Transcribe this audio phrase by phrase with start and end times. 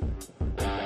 [0.00, 0.85] Thank you.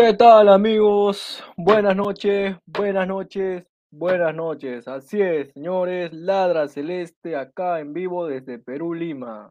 [0.00, 1.42] ¿Qué tal amigos?
[1.56, 4.86] Buenas noches, buenas noches, buenas noches.
[4.86, 9.50] Así es, señores, Ladra Celeste acá en vivo desde Perú, Lima.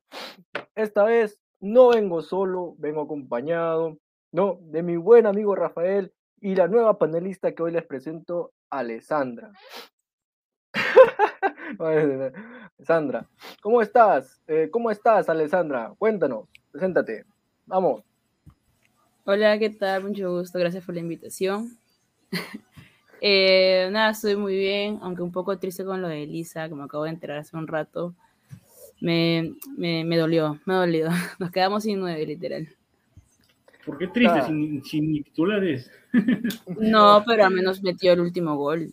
[0.74, 3.98] Esta vez no vengo solo, vengo acompañado,
[4.32, 4.58] ¿no?
[4.62, 9.52] De mi buen amigo Rafael y la nueva panelista que hoy les presento, Alessandra.
[12.78, 13.28] Alessandra,
[13.62, 14.42] ¿cómo estás?
[14.48, 15.94] Eh, ¿Cómo estás, Alessandra?
[16.00, 17.26] Cuéntanos, preséntate.
[17.66, 18.08] Vamos.
[19.30, 20.06] Hola, ¿qué tal?
[20.06, 21.78] Mucho gusto, gracias por la invitación.
[23.20, 26.84] Eh, nada, estoy muy bien, aunque un poco triste con lo de Elisa, que me
[26.84, 28.14] acabo de enterar hace un rato.
[29.02, 31.10] Me, me, me dolió, me ha dolido.
[31.40, 32.68] Nos quedamos sin nueve, literal.
[33.84, 34.44] ¿Por qué triste?
[34.44, 35.90] Sin, sin titulares.
[36.80, 38.92] No, pero al menos metió el último gol.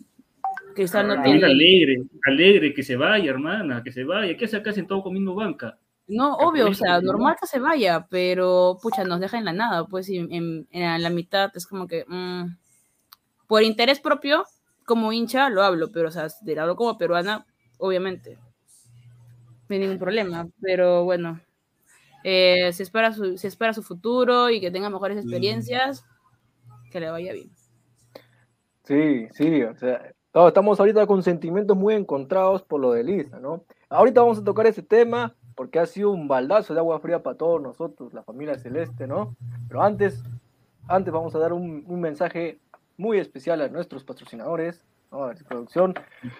[0.73, 1.45] Cristal no Ah, tiene.
[1.45, 4.35] Alegre, alegre, que se vaya, hermana, que se vaya.
[4.35, 5.77] ¿Qué hace acá sentado comiendo banca?
[6.07, 9.85] No, obvio, o sea, normal que se vaya, pero pucha, nos deja en la nada,
[9.85, 12.55] pues y en, en la mitad es como que mm,
[13.47, 14.45] por interés propio,
[14.85, 17.45] como hincha, lo hablo, pero o sea, de hablo como peruana,
[17.79, 18.37] obviamente.
[19.67, 21.39] No hay ningún problema, pero bueno,
[22.23, 26.05] eh, se, espera su, se espera su futuro y que tenga mejores experiencias,
[26.91, 27.49] que le vaya bien.
[28.83, 30.13] Sí, sí, o sea,
[30.47, 33.63] estamos ahorita con sentimientos muy encontrados por lo de Lisa, ¿no?
[33.89, 37.37] Ahorita vamos a tocar ese tema porque ha sido un baldazo de agua fría para
[37.37, 39.35] todos nosotros, la familia celeste, ¿no?
[39.67, 40.21] Pero antes,
[40.87, 42.59] antes vamos a dar un, mensaje
[42.97, 44.81] muy especial a nuestros patrocinadores,
[45.11, 45.23] ¿no?
[45.23, 45.93] A ver, producción.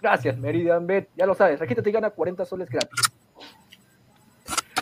[0.00, 3.12] gracias Meridian Bet, ya lo sabes, regístrate y gana 40 soles gratis.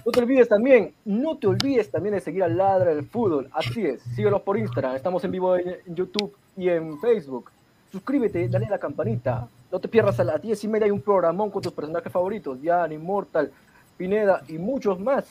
[0.04, 3.48] No te olvides también, no te olvides también de seguir a Ladra el Fútbol.
[3.52, 7.50] Así es, síguelos por Instagram, estamos en vivo en YouTube y en Facebook.
[7.90, 9.48] Suscríbete, dale a la campanita.
[9.72, 12.58] No te pierdas a las 10 y media hay un programón con tus personajes favoritos,
[12.62, 13.50] Jan, Immortal,
[13.96, 15.26] Pineda y muchos más.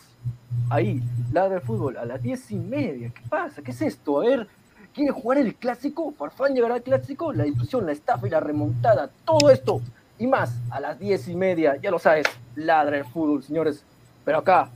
[0.69, 1.01] Ahí,
[1.31, 3.11] Ladra el Fútbol, a las 10 y media.
[3.13, 3.61] ¿Qué pasa?
[3.61, 4.21] ¿Qué es esto?
[4.21, 4.47] A ver,
[4.93, 6.11] ¿quiere jugar el clásico?
[6.17, 7.33] ¿Farfán llegará al clásico?
[7.33, 9.09] La ilusión, la estafa y la remontada.
[9.25, 9.81] Todo esto
[10.19, 11.77] y más a las 10 y media.
[11.81, 13.83] Ya lo sabes, Ladra el Fútbol, señores.
[14.25, 14.69] Pero acá,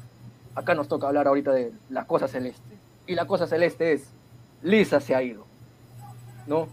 [0.56, 2.76] acá nos toca hablar ahorita de la cosa celeste.
[3.06, 4.10] Y la cosa celeste es,
[4.64, 5.46] Lisa se ha ido.
[6.48, 6.68] ¿No?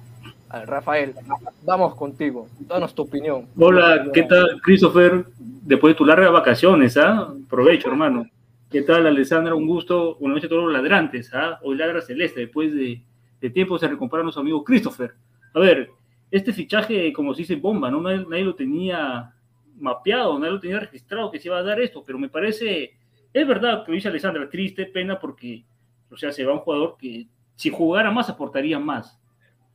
[0.48, 1.14] Rafael,
[1.62, 2.48] vamos contigo.
[2.60, 3.46] Danos tu opinión.
[3.56, 5.26] Hola, ¿qué tal, Christopher?
[5.38, 7.32] Después de tus largas vacaciones, ¿ah?
[7.48, 8.26] Provecho, hermano.
[8.70, 9.56] ¿Qué tal, Alessandra?
[9.56, 10.14] Un gusto.
[10.20, 11.58] Buenas noches a todos los ladrantes, ¿ah?
[11.64, 12.42] Hoy ladra Celeste.
[12.42, 13.02] Después de,
[13.40, 15.10] de tiempo se recompara nuestro amigo Christopher.
[15.52, 15.90] A ver,
[16.30, 18.00] este fichaje, como se dice, bomba, ¿no?
[18.00, 19.34] Nadie, lo tenía
[19.74, 22.92] mapeado, nadie lo tenía registrado que se iba a dar esto, pero me parece,
[23.32, 25.64] es verdad que dice Alessandra, triste, pena, porque,
[26.08, 29.20] o sea, se va un jugador que si jugara más aportaría más,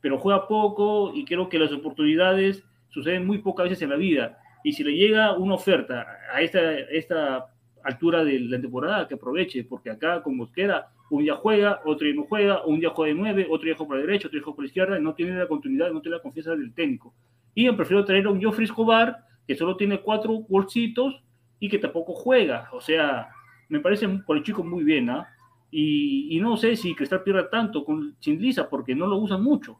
[0.00, 4.38] pero juega poco y creo que las oportunidades suceden muy pocas veces en la vida.
[4.64, 7.52] Y si le llega una oferta a esta, esta
[7.86, 12.16] altura de la temporada, que aproveche, porque acá con Mosquera un día juega, otro día
[12.16, 14.44] no juega, un día juega de nueve, otro día juega por la derecha, otro día
[14.44, 17.14] juega por la izquierda, y no tiene la continuidad, no tiene la confianza del técnico.
[17.54, 21.22] Y yo prefiero traer a un Joffrey Escobar, que solo tiene cuatro bolsitos
[21.60, 22.68] y que tampoco juega.
[22.72, 23.28] O sea,
[23.68, 25.28] me parece por el chico muy bien, ¿ah?
[25.70, 29.42] Y, y, no sé si Cristal pierda tanto con, sin Lisa, porque no lo usan
[29.42, 29.78] mucho.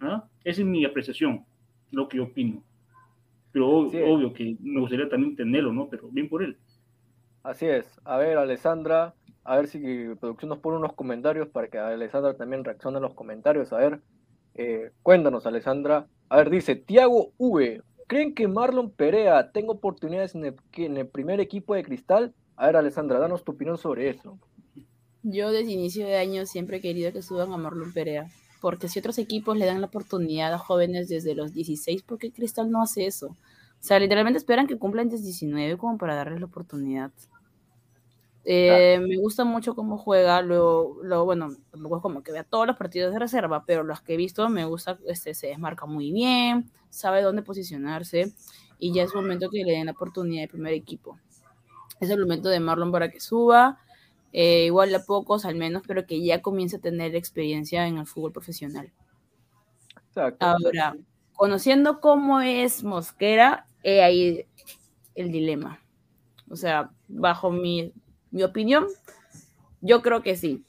[0.00, 0.24] ¿ah?
[0.44, 1.44] Esa es mi apreciación,
[1.90, 2.62] lo que yo opino.
[3.50, 3.98] Pero Sí.
[4.04, 5.88] obvio que me gustaría también tenerlo, ¿no?
[5.88, 6.56] Pero bien por él.
[7.42, 7.86] Así es.
[8.04, 9.78] A ver, Alessandra, a ver si
[10.20, 13.72] producción nos pone unos comentarios para que Alessandra también reaccione a los comentarios.
[13.72, 14.00] A ver,
[14.54, 16.06] eh, cuéntanos, Alessandra.
[16.28, 17.82] A ver, dice Tiago V.
[18.06, 22.34] ¿Creen que Marlon Perea tenga oportunidades en el, en el primer equipo de Cristal?
[22.56, 24.38] A ver, Alessandra, danos tu opinión sobre eso.
[25.22, 28.28] Yo desde inicio de año siempre he querido que suban a Marlon Perea,
[28.60, 32.32] porque si otros equipos le dan la oportunidad a jóvenes desde los 16, ¿por qué
[32.32, 33.28] Cristal no hace eso?
[33.28, 37.12] O sea, literalmente esperan que cumplan desde 19 como para darles la oportunidad.
[38.44, 42.66] Eh, Me gusta mucho cómo juega, luego, luego, bueno, tampoco es como que vea todos
[42.66, 46.10] los partidos de reserva, pero los que he visto me gusta, este, se desmarca muy
[46.12, 48.32] bien, sabe dónde posicionarse
[48.78, 51.18] y ya es momento que le den la oportunidad de primer equipo.
[52.00, 53.78] Es el momento de Marlon para que suba.
[54.32, 58.06] eh, igual a pocos al menos, pero que ya comience a tener experiencia en el
[58.06, 58.90] fútbol profesional.
[60.08, 60.44] Exacto.
[60.46, 60.96] Ahora,
[61.34, 64.46] conociendo cómo es Mosquera, he ahí
[65.14, 65.80] el dilema.
[66.50, 67.92] O sea, bajo mi,
[68.32, 68.86] mi opinión,
[69.80, 70.64] yo creo que sí.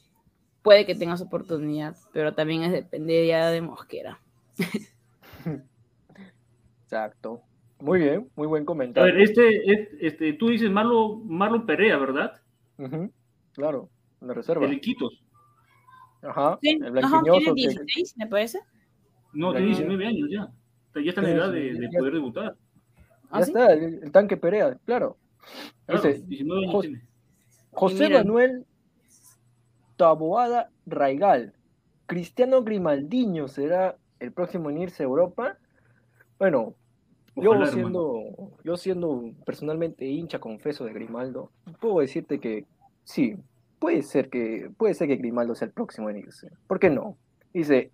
[0.61, 4.19] Puede que tengas oportunidad, pero también es depende ya de Mosquera.
[6.83, 7.41] Exacto.
[7.79, 9.13] Muy bien, muy buen A comentario.
[9.13, 12.39] ver, este, este, este, tú dices Marlon, Marlon Perea, ¿verdad?
[12.77, 13.11] Ujú,
[13.53, 13.89] Claro,
[14.21, 14.65] de reserva.
[14.65, 15.21] El Iquitos.
[16.21, 18.59] Ajá, Sí, el ajá, tiene que- 16, me parece.
[19.33, 19.77] No, tiene ya.
[19.79, 20.43] 19 años ya.
[20.45, 22.55] O sea, ya está en Sí, edad de, poder debutar.
[23.29, 23.51] ¿Ah, Ya sí?
[23.51, 25.17] está, el, el tanque Perea, claro.
[25.85, 27.01] Claro, Dice, 19 años tiene.
[27.73, 28.19] José mira.
[28.19, 28.65] Manuel
[29.97, 31.53] Taboada Raigal.
[32.05, 35.57] Cristiano Grimaldiño será el próximo en irse a Europa.
[36.37, 36.75] Bueno,
[37.35, 38.23] yo siendo,
[38.63, 42.65] yo siendo personalmente hincha confeso de Grimaldo, puedo decirte que
[43.03, 43.35] sí,
[43.79, 46.49] puede ser que, puede ser que Grimaldo sea el próximo en irse.
[46.67, 47.17] ¿Por qué no?
[47.53, 47.91] Dice,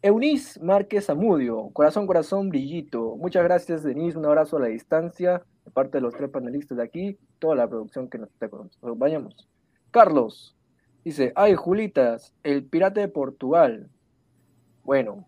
[0.00, 3.16] Eunice Márquez Amudio, corazón, corazón, brillito.
[3.16, 6.84] Muchas gracias, Denise, un abrazo a la distancia, de parte de los tres panelistas de
[6.84, 8.98] aquí, toda la producción que nos está con nosotros.
[8.98, 9.48] Vayamos.
[9.90, 10.56] Carlos,
[11.04, 13.90] dice, ay, Julitas, el pirata de Portugal.
[14.82, 15.26] Bueno,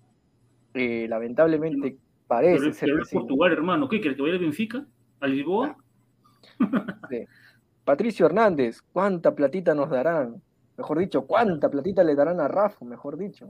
[0.75, 3.13] eh, lamentablemente parece Pero, ser pero que.
[3.19, 3.89] Portugal, hermano.
[3.89, 4.01] ¿Qué?
[4.01, 4.87] ¿Que te vaya a Benfica?
[5.21, 5.77] ¿A Lisboa?
[7.11, 7.25] Sí.
[7.85, 10.41] Patricio Hernández, ¿cuánta platita nos darán?
[10.77, 12.85] Mejor dicho, ¿cuánta platita le darán a Rafa?
[12.85, 13.49] Mejor dicho.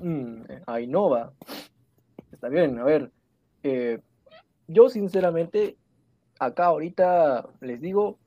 [0.00, 1.32] Mm, a Innova.
[2.32, 3.10] Está bien, a ver.
[3.62, 4.00] eh,
[4.68, 5.76] yo sinceramente,
[6.38, 8.18] acá ahorita les digo,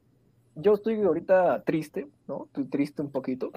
[0.56, 2.46] yo estoy ahorita triste, ¿no?
[2.48, 3.52] Estoy triste un poquito,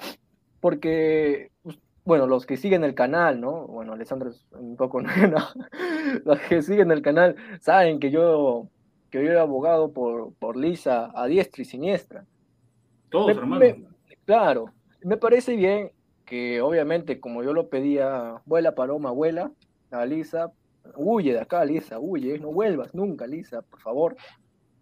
[0.61, 3.67] porque, pues, bueno, los que siguen el canal, ¿no?
[3.67, 5.38] Bueno, Alessandro es un poco, no,
[6.25, 8.69] los que siguen el canal saben que yo
[9.11, 12.25] que yo era abogado por, por Lisa a diestra y siniestra.
[13.11, 13.61] Todos, Me- hermano.
[13.61, 13.87] me-
[14.25, 14.67] claro,
[15.03, 15.93] me parece bien
[16.25, 19.53] que obviamente como yo lo pedía, vuela paloma, vuela,
[19.93, 20.50] a Lisa,
[20.97, 24.17] huye de acá, Lisa, huye, no vuelvas nunca, Lisa, por favor.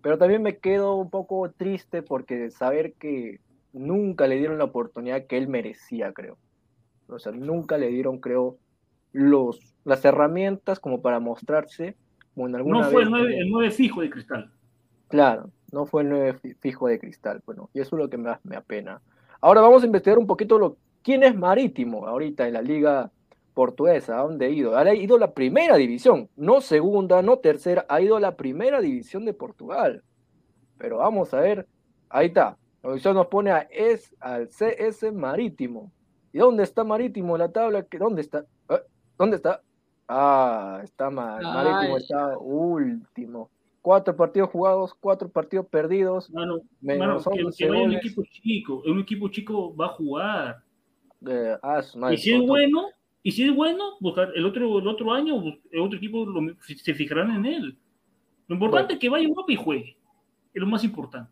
[0.02, 3.40] Pero también me quedo un poco triste porque saber que
[3.72, 6.38] nunca le dieron la oportunidad que él merecía, creo.
[7.08, 8.58] O sea, nunca le dieron, creo,
[9.12, 11.96] los, las herramientas como para mostrarse
[12.36, 14.50] alguna No fue vez el 9, como- el 9 fijo de cristal.
[15.08, 18.16] Claro, no fue el 9 fi- fijo de cristal, bueno, y eso es lo que
[18.16, 19.02] me, me apena.
[19.40, 23.10] Ahora vamos a investigar un poquito lo, quién es Marítimo ahorita en la liga
[23.54, 24.76] portuguesa, ¿a dónde ha ido?
[24.76, 28.80] Ha ido a la primera división, no segunda, no tercera, ha ido a la primera
[28.80, 30.02] división de Portugal.
[30.78, 31.66] Pero vamos a ver,
[32.08, 35.92] ahí está, eso nos pone a es, al CS Marítimo.
[36.32, 37.82] ¿Y dónde está Marítimo la tabla?
[37.84, 38.44] ¿Qué- ¿Dónde está?
[38.70, 38.80] ¿Eh?
[39.18, 39.62] ¿Dónde está?
[40.08, 43.50] Ah, está mal, Marítimo está último.
[43.82, 46.30] Cuatro partidos jugados, cuatro partidos perdidos.
[46.30, 48.82] Mano, Menos mano, que, 11 que vaya un equipo chico.
[48.86, 50.62] Un equipo chico va a jugar.
[51.26, 51.82] Eh, ah,
[52.12, 52.88] Y si es bueno,
[53.22, 56.54] y si es bueno, buscar el otro, el otro año, bus- el otro equipo lo-
[56.62, 57.78] se fijarán en él.
[58.48, 58.94] Lo importante Bueno.
[58.94, 59.96] es que vaya a Europa y juegue.
[60.52, 61.30] Es lo más importante.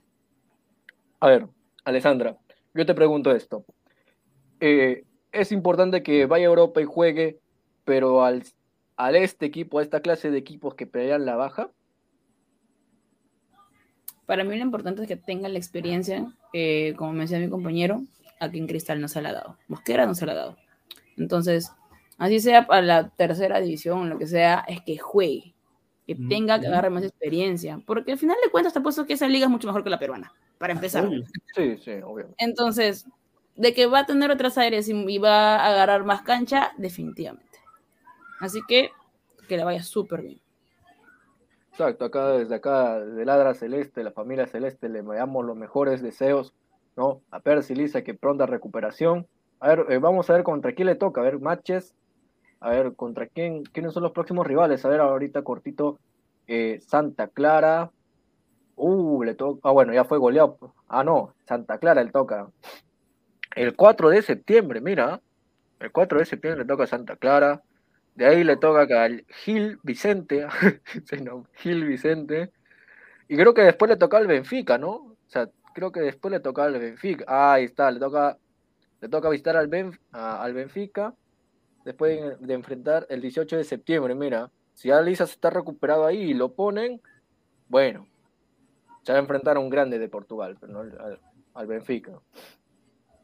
[1.21, 1.47] A ver,
[1.85, 2.37] Alessandra,
[2.75, 3.65] yo te pregunto esto.
[4.61, 7.39] Eh, es importante que vaya a Europa y juegue,
[7.85, 8.43] pero al,
[8.97, 11.71] al este equipo, a esta clase de equipos que pelean la baja,
[14.27, 18.05] Para mí lo importante es que tengan la experiencia, eh, como me decía mi compañero,
[18.39, 19.57] aquí en Cristal no se la ha dado.
[19.67, 20.57] Mosquera no se la ha dado.
[21.17, 21.73] Entonces,
[22.21, 25.55] así sea para la tercera división, lo que sea, es que juegue,
[26.07, 26.73] que Mm, tenga que mm.
[26.73, 29.67] agarrar más experiencia, porque al final de cuentas te apuesto que esa liga es mucho
[29.67, 31.05] mejor que la peruana, para empezar.
[31.05, 31.25] Obvio.
[31.55, 32.37] sí, sí, obviamente.
[32.39, 33.07] Entonces,
[33.57, 37.59] de que va a tener otras aires y, va a agarrar más cancha, definitivamente.
[38.41, 38.91] Así que
[39.49, 40.41] que le vaya súper bien.
[41.73, 46.55] Exacto, acá desde acá, de Ladra Celeste, la familia Celeste, le damos los mejores deseos,
[46.97, 47.21] ¿no?
[47.31, 49.27] A Percy Lisa, que pronta recuperación.
[49.59, 51.95] A ver, eh, vamos a ver contra quién le toca, a ver, matches,
[52.61, 55.99] a ver, contra quién, quiénes son los próximos rivales, a ver, ahorita cortito,
[56.47, 57.91] eh, Santa Clara,
[58.77, 62.49] uh, le toca, ah, bueno, ya fue goleado, ah, no, Santa Clara le toca,
[63.57, 65.21] el 4 de septiembre, mira,
[65.81, 67.63] el 4 de septiembre le toca a Santa Clara,
[68.15, 70.47] de ahí le toca al Gil Vicente,
[71.55, 72.51] Gil Vicente.
[73.29, 74.91] Y creo que después le toca al Benfica, ¿no?
[74.93, 77.25] O sea, creo que después le toca al Benfica.
[77.29, 78.37] Ah, ahí está, le toca,
[79.01, 81.15] le toca visitar al, Benf- al Benfica
[81.85, 84.15] después de, enfrentar el 18 de septiembre.
[84.15, 87.01] Mira, si Alisa se está recuperado ahí y lo ponen,
[87.69, 88.07] bueno,
[89.03, 90.81] se va a enfrentar a un grande de Portugal, pero no
[91.55, 92.21] al, Benfica.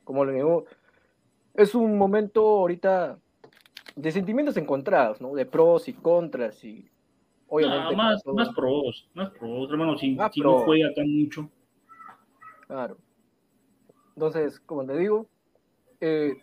[0.04, 0.66] Como le digo,
[1.54, 3.18] es un momento ahorita
[3.94, 5.34] de sentimientos encontrados, ¿no?
[5.34, 6.88] De pros y contras y
[7.48, 9.96] obviamente No, más, más pros, más pros, hermano.
[9.96, 10.60] Si, Más si pros.
[10.60, 11.50] no juega tan mucho,
[12.66, 12.96] Claro.
[14.16, 15.28] Entonces, como te digo,
[16.00, 16.36] eh,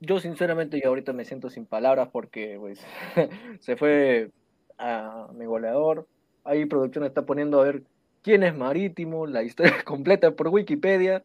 [0.00, 2.80] yo sinceramente yo ahorita me siento sin palabras porque pues
[3.60, 4.30] se fue
[4.78, 6.06] a mi goleador.
[6.44, 7.82] Ahí producción está poniendo a ver
[8.22, 11.24] quién es Marítimo, la historia completa por Wikipedia.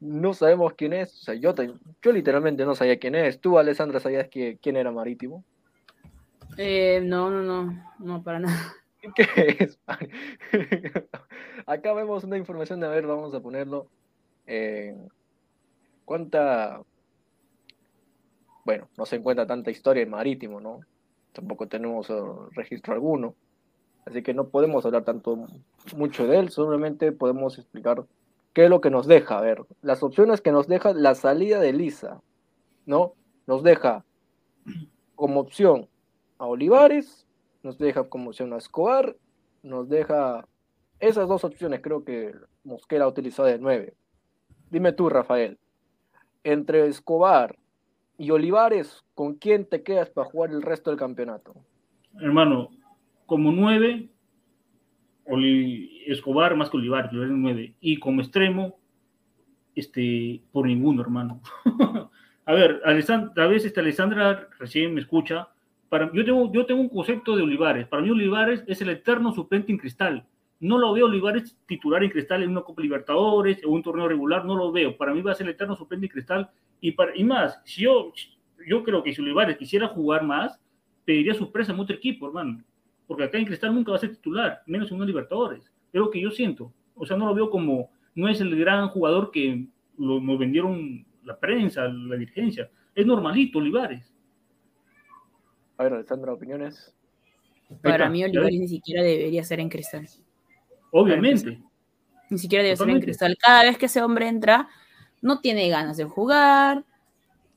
[0.00, 1.12] No sabemos quién es.
[1.14, 3.40] O sea, yo, te- yo literalmente no sabía quién es.
[3.40, 5.44] ¿Tú, Alessandra, sabías que, quién era Marítimo?
[6.56, 8.74] Eh, no, no, no, no, para nada.
[9.14, 9.78] ¿Qué es?
[11.66, 13.88] Acá vemos una información de, a ver, vamos a ponerlo.
[14.46, 14.94] eh,
[16.04, 16.82] ¿Cuánta?
[18.68, 20.80] Bueno, no se encuentra tanta historia en marítimo, ¿no?
[21.32, 22.14] Tampoco tenemos eh,
[22.50, 23.34] registro alguno.
[24.04, 25.46] Así que no podemos hablar tanto
[25.96, 28.04] mucho de él, solamente podemos explicar
[28.52, 29.38] qué es lo que nos deja.
[29.38, 32.20] A ver, las opciones que nos deja la salida de Lisa,
[32.84, 33.14] ¿no?
[33.46, 34.04] Nos deja
[35.14, 35.88] como opción
[36.36, 37.26] a Olivares,
[37.62, 39.16] nos deja como opción a Escobar,
[39.62, 40.46] nos deja
[41.00, 43.94] esas dos opciones, creo que Mosquera ha utilizado de nueve.
[44.70, 45.58] Dime tú, Rafael,
[46.44, 47.56] entre Escobar
[48.18, 51.54] y Olivares, ¿con quién te quedas para jugar el resto del campeonato?
[52.20, 52.70] Hermano,
[53.26, 54.10] como nueve,
[56.06, 57.74] Escobar más que Olivar, que Olivar es nueve.
[57.80, 58.78] Y como extremo,
[59.74, 61.40] este, por ninguno, hermano.
[62.44, 65.48] a ver, Alessandra, a veces esta Alessandra recién me escucha.
[65.88, 67.86] Para, yo, tengo, yo tengo un concepto de Olivares.
[67.86, 70.26] Para mí Olivares es el eterno suplente en cristal.
[70.60, 74.44] No lo veo Olivares titular en cristal en una Copa Libertadores o un torneo regular,
[74.44, 74.96] no lo veo.
[74.96, 76.50] Para mí va a ser el eterno suplente en cristal.
[76.80, 78.12] Y, para, y más, si yo,
[78.66, 80.60] yo creo que si Olivares quisiera jugar más,
[81.04, 82.62] pediría su presa en otro equipo, hermano.
[83.06, 85.64] Porque acá en Cristal nunca va a ser titular, menos en una Libertadores.
[85.64, 86.70] Es lo que yo siento.
[86.94, 89.66] O sea, no lo veo como, no es el gran jugador que
[89.96, 92.70] lo, nos vendieron la prensa, la dirigencia.
[92.94, 94.12] Es normalito, Olivares.
[95.78, 96.94] A ver, Alessandra, opiniones.
[97.82, 100.06] Para mí Olivares ni siquiera debería ser en cristal.
[100.90, 101.58] Obviamente.
[102.30, 103.36] Ni siquiera debe ser en cristal.
[103.40, 104.68] Cada vez que ese hombre entra,
[105.22, 106.84] no tiene ganas de jugar.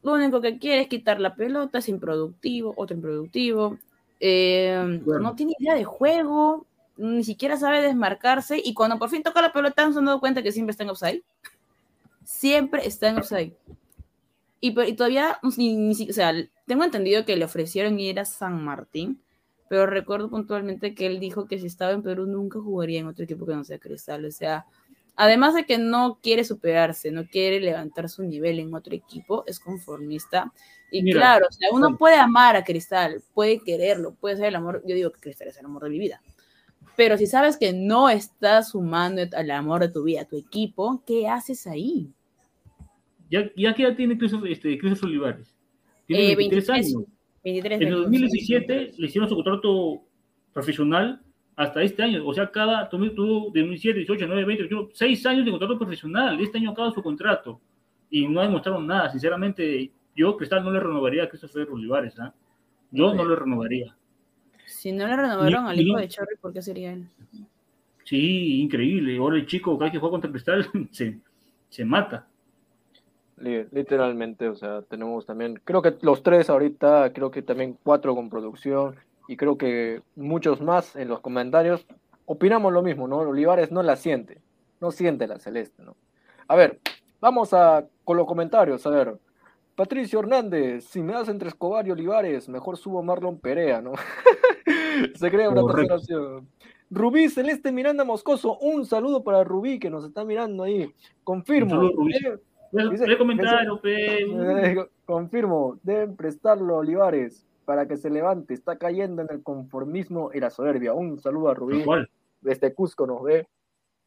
[0.04, 3.78] Lo único que quiere es quitar la pelota, es improductivo, otro improductivo.
[4.20, 5.22] eh, Bueno.
[5.30, 6.66] No tiene idea de juego,
[6.98, 8.62] ni siquiera sabe desmarcarse.
[8.64, 10.90] Y cuando por fin toca la pelota, ¿se han dado cuenta que siempre está en
[10.92, 11.24] offside?
[12.24, 13.54] Siempre está en offside.
[14.60, 16.34] Y, y todavía, ni, ni o sea,
[16.68, 19.20] tengo entendido que le ofrecieron ir a San Martín,
[19.72, 23.24] pero recuerdo puntualmente que él dijo que si estaba en Perú nunca jugaría en otro
[23.24, 24.26] equipo que no sea Cristal.
[24.26, 24.66] O sea,
[25.16, 29.62] además de que no quiere superarse, no quiere levantar su nivel en otro equipo, es
[29.62, 30.52] conformista.
[30.92, 34.56] Y Mira, claro, o sea, uno puede amar a Cristal, puede quererlo, puede ser el
[34.58, 34.84] amor.
[34.86, 36.22] Yo digo que Cristal es el amor de mi vida.
[36.98, 41.02] Pero si sabes que no estás sumando al amor de tu vida, a tu equipo,
[41.08, 42.12] ¿qué haces ahí?
[43.30, 45.56] Ya, ya que ya tiene Christopher, este, Olivares.
[46.08, 47.21] Tiene Eh, 23 23, años.
[47.44, 48.04] 23 En el años.
[48.04, 50.02] 2017 le hicieron su contrato
[50.54, 51.22] profesional
[51.56, 52.26] hasta este año.
[52.26, 56.40] O sea, tuvo de 2017, 18, 19, 20, 21, 6 años de contrato profesional.
[56.40, 57.62] Este año acaba su contrato.
[58.10, 59.10] Y no ha demostrado nada.
[59.10, 62.20] Sinceramente, yo Cristal no le renovaría a Christopher Olivares.
[62.20, 62.34] ¿ah?
[62.92, 63.96] Yo no le renovaría.
[64.66, 67.08] Si no le renovaron al hijo de Chorri, ¿por qué sería él?
[68.04, 69.18] Sí, increíble.
[69.18, 71.20] Ahora el chico, cada que juega contra Cristal, se,
[71.70, 72.28] se mata.
[73.42, 78.16] Li- Literalmente, o sea, tenemos también, creo que los tres ahorita, creo que también cuatro
[78.16, 78.96] con producción
[79.28, 81.86] y creo que muchos más en los comentarios
[82.26, 83.18] opinamos lo mismo, ¿no?
[83.18, 84.42] Olivares no la siente,
[84.80, 85.96] no siente la celeste, ¿no?
[86.48, 86.80] A ver,
[87.20, 89.16] vamos a con los comentarios, a ver.
[89.76, 93.94] Patricio Hernández, si me das entre Escobar y Olivares, mejor subo a Marlon Perea, ¿no?
[95.16, 96.48] Se crea una tercera opción.
[96.90, 100.94] Rubí Celeste Miranda Moscoso, un saludo para Rubí que nos está mirando ahí.
[101.24, 101.72] Confirmo.
[101.76, 102.14] Un saludo, Rubí.
[102.16, 102.38] eh,
[102.74, 108.54] Eh, Confirmo, deben prestarlo a Olivares para que se levante.
[108.54, 110.94] Está cayendo en el conformismo y la soberbia.
[110.94, 111.84] Un saludo a Rubí.
[111.84, 112.10] ¿Cuál?
[112.40, 113.48] Desde Cusco nos ve.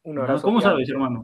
[0.03, 0.43] Un abrazo.
[0.43, 1.21] ¿Cómo sabes, hermano?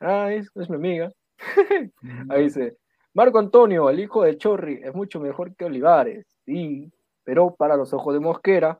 [0.00, 1.12] Ah, es, es mi amiga.
[2.28, 2.76] Ahí dice.
[3.12, 6.26] Marco Antonio, el hijo de Chorri, es mucho mejor que Olivares.
[6.44, 6.92] Sí,
[7.24, 8.78] pero para los ojos de Mosquera,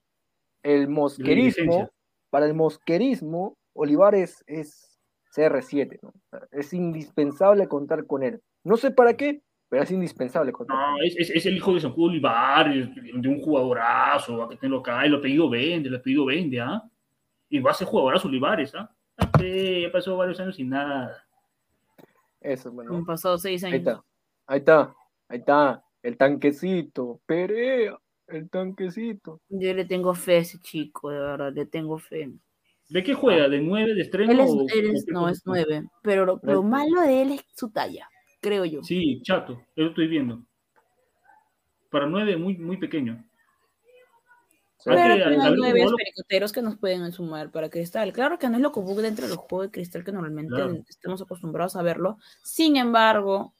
[0.62, 1.90] el mosquerismo,
[2.30, 4.89] para el mosquerismo, Olivares es
[5.34, 6.12] CR7, ¿no?
[6.50, 8.40] Es indispensable contar con él.
[8.64, 11.06] No sé para qué, pero es indispensable contar con No, él.
[11.06, 15.06] es, es, es el hijo de San Juan Olivares, de un jugadorazo, a que acá,
[15.06, 16.82] y lo apellido vende, lo apellido vende, ¿ah?
[17.48, 18.90] Y va a ser jugadorazo Olivares, ¿ah?
[19.16, 21.24] Ah, pe, Ya pasó varios años sin nada.
[22.40, 22.96] Eso, bueno.
[22.96, 23.88] Han pasado seis Ahí años.
[23.88, 24.04] está,
[24.46, 24.94] ahí está,
[25.28, 25.84] ahí está.
[26.02, 29.40] El tanquecito, Perea, el tanquecito.
[29.50, 32.30] Yo le tengo fe a ese chico, de verdad, le tengo fe.
[32.90, 33.48] ¿De qué juega?
[33.48, 34.32] ¿De nueve, de extremo?
[34.32, 37.22] Él es, o- él es- o qué no, es nueve, pero lo, lo malo de
[37.22, 38.08] él es su talla,
[38.40, 38.82] creo yo.
[38.82, 40.44] Sí, chato, eso estoy viendo.
[41.90, 43.24] Para nueve, muy, muy pequeño.
[44.84, 48.12] Pero Hay que- al nueve pericoteros que nos pueden sumar para Cristal.
[48.12, 50.82] Claro que no es lo común dentro del juego de Cristal que normalmente Claro.
[50.88, 52.16] estamos acostumbrados a verlo.
[52.42, 53.52] Sin embargo,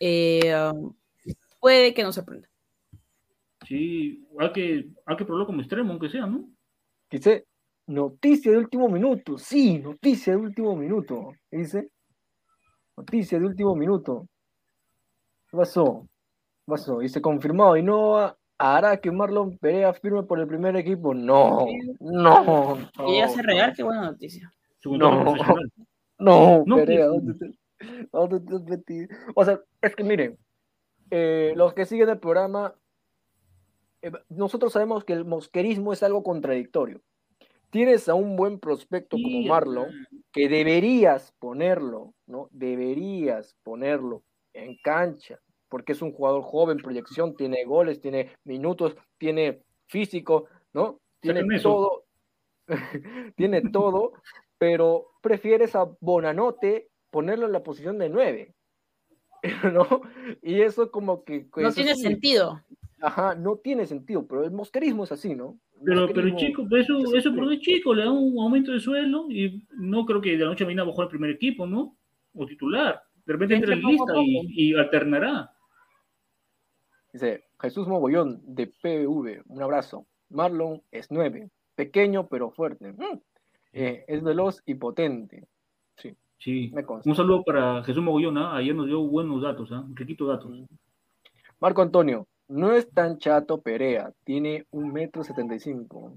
[0.00, 0.94] eh, um,
[1.60, 2.48] puede que nos sorprenda.
[3.68, 6.48] Sí, hay que, hay que probarlo como extremo, aunque sea, ¿no?
[7.10, 7.46] Dice,
[7.86, 9.38] noticia de último minuto.
[9.38, 11.32] Sí, noticia de último minuto.
[11.50, 11.90] Dice,
[12.96, 14.26] noticia de último minuto.
[15.50, 16.06] ¿Qué pasó?
[16.64, 16.98] ¿Qué pasó?
[17.00, 17.76] Dice, confirmado.
[17.76, 21.12] Y no hará que Marlon Perea firme por el primer equipo.
[21.14, 21.66] No,
[22.00, 22.78] no.
[23.06, 24.52] Y no, se real, qué buena noticia.
[24.84, 25.34] No.
[26.18, 29.08] No, No, Perea, pues, ¿dónde te- dónde te has metido?
[29.34, 30.38] O sea, es que miren,
[31.10, 32.74] eh, los que siguen el programa,
[34.02, 37.00] eh, nosotros sabemos que el mosquerismo es algo contradictorio.
[37.72, 39.88] Tienes a un buen prospecto como Marlon,
[40.30, 42.48] que deberías ponerlo, ¿no?
[42.50, 49.62] Deberías ponerlo en cancha, porque es un jugador joven, proyección, tiene goles, tiene minutos, tiene
[49.86, 51.00] físico, ¿no?
[51.18, 52.04] Tiene todo,
[53.36, 54.12] tiene todo,
[54.58, 58.54] pero prefieres a Bonanote ponerlo en la posición de 9,
[59.72, 60.02] ¿no?
[60.42, 61.48] Y eso como que...
[61.56, 62.60] No tiene sí, sentido.
[63.00, 65.58] Ajá, no tiene sentido, pero el mosquerismo es así, ¿no?
[65.84, 68.80] Pero, pero chico, pues eso, es eso por el chico, le da un aumento de
[68.80, 71.30] sueldo y no creo que de la noche a mañana va a jugar el primer
[71.30, 71.96] equipo, ¿no?
[72.34, 73.02] O titular.
[73.24, 75.52] De repente entra en lista y, alternará.
[77.12, 80.06] Dice Jesús Mogollón de PV, un abrazo.
[80.30, 82.92] Marlon es 9, pequeño pero fuerte.
[82.92, 83.20] Mm.
[83.72, 85.46] Eh, es veloz y potente.
[85.96, 86.70] Sí, Sí.
[86.74, 87.08] me consta.
[87.08, 88.56] Un saludo para Jesús Mogollón, ¿ah?
[88.56, 89.84] ayer nos dio buenos datos, ¿ah?
[89.94, 90.50] riquitos datos.
[91.60, 96.16] Marco Antonio, no es tan chato Perea, tiene un metro setenta y cinco.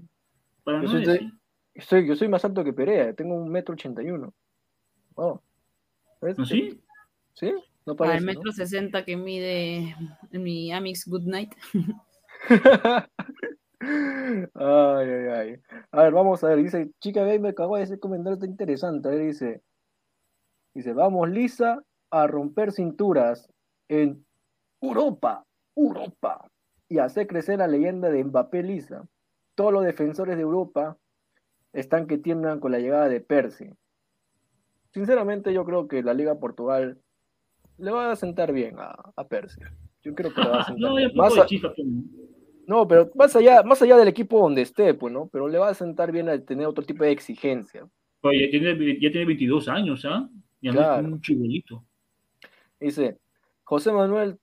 [0.66, 1.32] Yo soy, de- decir,
[1.80, 4.34] soy- yo soy más alto que Perea, tengo un metro ochenta y uno.
[5.14, 5.40] Wow.
[6.20, 6.38] ¿Ves?
[6.38, 6.80] ¿no sí?
[7.34, 7.52] ¿Sí?
[7.86, 8.26] No Al parece, ¿no?
[8.26, 9.94] metro sesenta que mide
[10.32, 11.54] mi Amix Goodnight.
[13.80, 15.60] ay, ay, ay.
[15.92, 16.62] A ver, vamos a ver.
[16.62, 19.08] Dice, chica me cagó ese comentario está interesante.
[19.08, 19.62] A ver, dice,
[20.74, 23.48] dice, vamos Lisa a romper cinturas
[23.88, 24.26] en
[24.80, 25.44] Europa,
[25.76, 26.50] Europa,
[26.88, 29.06] y hacer crecer la leyenda de Mbappé Lisa.
[29.54, 30.96] Todos los defensores de Europa
[31.72, 33.70] están que tiemblan con la llegada de Percy.
[34.92, 36.98] Sinceramente, yo creo que la Liga Portugal
[37.78, 39.60] le va a sentar bien a, a Percy.
[40.02, 41.12] Yo creo que le va a sentar No, bien.
[41.14, 41.62] Más a- pues.
[42.66, 45.28] no, pero más allá, más allá del equipo donde esté, pues, ¿no?
[45.28, 47.86] Pero le va a sentar bien a tener otro tipo de exigencia.
[48.22, 50.28] Oye, ya tiene, ya tiene 22 años, ¿ah?
[50.62, 51.06] Ya no Claro.
[51.06, 51.84] es un chibolito.
[52.80, 53.18] Dice,
[53.64, 54.38] José Manuel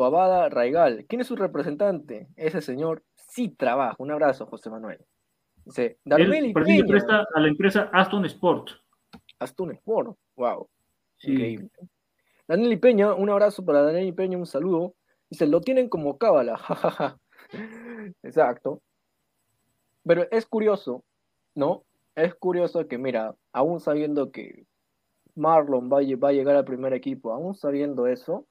[0.00, 2.28] Tuabada Raigal, ¿quién es su representante?
[2.36, 3.96] Ese señor sí trabaja.
[3.98, 4.98] Un abrazo, José Manuel.
[5.64, 8.72] Dice, Darmeli Peña, presta a la empresa Aston Sport.
[9.38, 10.14] Astun Sport.
[10.36, 10.68] Wow,
[11.16, 11.32] Sí.
[11.32, 11.70] increíble.
[12.46, 14.92] Daniel Peña, un abrazo para Daniel Peña, un saludo.
[15.30, 17.18] Dice, lo tienen como cábala, jajaja.
[18.22, 18.82] Exacto.
[20.04, 21.04] Pero es curioso,
[21.54, 21.84] ¿no?
[22.14, 24.66] Es curioso que, mira, aún sabiendo que
[25.34, 28.46] Marlon va a llegar al primer equipo, aún sabiendo eso,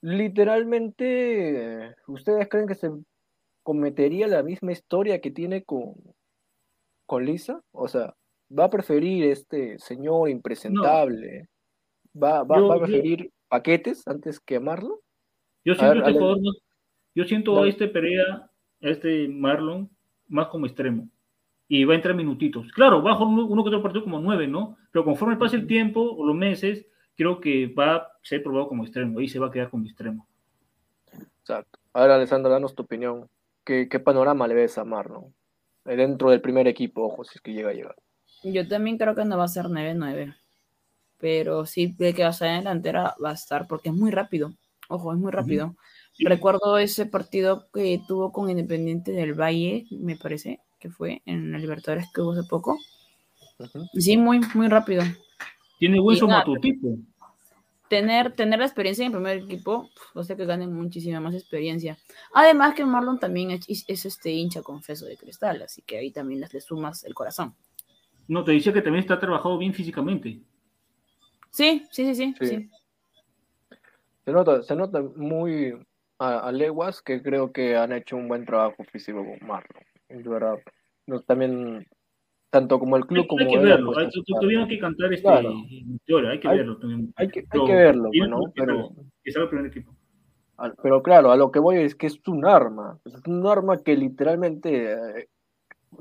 [0.00, 2.90] literalmente, ¿ustedes creen que se
[3.62, 5.94] cometería la misma historia que tiene con,
[7.06, 7.62] con Lisa?
[7.72, 8.14] O sea,
[8.56, 11.48] ¿va a preferir este señor impresentable?
[12.20, 14.96] ¿Va, va, Yo- va a yo- preferir paquetes antes que Marlon?
[15.64, 16.58] Yo siento ver, este jugador más-
[17.14, 17.66] yo siento Dale.
[17.66, 19.90] a este Perea, a este Marlon,
[20.28, 21.08] más como extremo.
[21.70, 22.70] Y va a entrar minutitos.
[22.72, 24.78] Claro, bajo uno, uno que otro partido como nueve, ¿no?
[24.90, 26.86] Pero conforme pase el tiempo o los meses,
[27.18, 29.18] creo que va a ser probado como extremo.
[29.18, 30.26] Ahí se va a quedar como extremo.
[31.40, 31.80] Exacto.
[31.92, 33.28] Ahora, Alessandro, danos tu opinión.
[33.64, 35.34] ¿Qué, qué panorama le ves a Marlon?
[35.84, 37.96] Eh, Dentro del primer equipo, ojo, si es que llega a llegar.
[38.44, 40.36] Yo también creo que no va a ser 9-9.
[41.18, 44.52] Pero sí de que va a en delantera va a estar porque es muy rápido.
[44.88, 45.74] Ojo, es muy rápido.
[46.12, 46.24] Sí.
[46.24, 51.58] Recuerdo ese partido que tuvo con Independiente del Valle, me parece, que fue en la
[51.58, 52.78] Libertadores que hubo hace poco.
[53.94, 55.02] Sí, muy, muy rápido.
[55.78, 56.16] Tiene Y nada.
[56.16, 56.96] somatotipo.
[57.88, 61.96] Tener, tener la experiencia en el primer equipo, o sea que ganen muchísima más experiencia.
[62.34, 66.40] Además que Marlon también es, es este hincha confeso de cristal, así que ahí también
[66.40, 67.54] les le sumas el corazón.
[68.26, 70.42] No, te decía que también está trabajado bien físicamente.
[71.50, 72.34] Sí, sí, sí, sí.
[72.38, 72.46] Sí.
[72.46, 72.70] sí.
[74.26, 75.72] Se nota, se nota muy
[76.18, 79.82] a, a leguas que creo que han hecho un buen trabajo físico con Marlon.
[80.10, 80.58] De verdad.
[81.06, 81.86] No, también,
[82.50, 83.98] tanto como el club Hay, como hay que verlo.
[83.98, 85.50] Hay, hay que cantar este Claro.
[86.30, 87.12] Hay que Hay- verlo también.
[87.16, 88.40] hay que, hay Pero que verlo, ¿no?
[88.54, 88.90] Pero,
[89.22, 89.94] que salga el primer equipo.
[90.82, 92.98] pero claro, a lo que voy es que es un arma.
[93.04, 95.28] Es un arma que literalmente eh,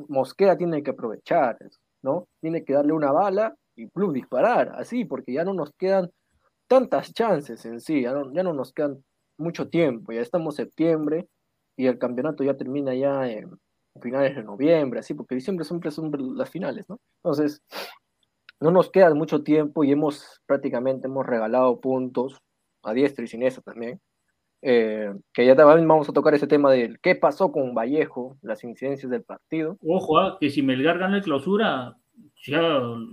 [0.08, 1.58] Mosquera tiene que aprovechar,
[2.02, 2.28] ¿no?
[2.42, 6.10] Tiene que darle una bala y plus disparar, así, porque ya no nos quedan
[6.68, 9.04] tantas chances en sí, ya no, ya no nos quedan
[9.38, 11.28] mucho tiempo, ya estamos septiembre,
[11.78, 13.52] y el campeonato ya termina ya en
[14.00, 17.00] finales de noviembre, así, porque diciembre siempre son las finales, ¿no?
[17.24, 17.62] Entonces,
[18.60, 22.42] no nos queda mucho tiempo y hemos prácticamente hemos regalado puntos
[22.84, 24.00] a diestra y siniestra también.
[24.64, 28.64] Eh, que ya también vamos a tocar ese tema de qué pasó con Vallejo, las
[28.64, 29.78] incidencias del partido.
[29.86, 31.96] Ojo, ah, que si Melgar gana la clausura,
[32.44, 32.60] ya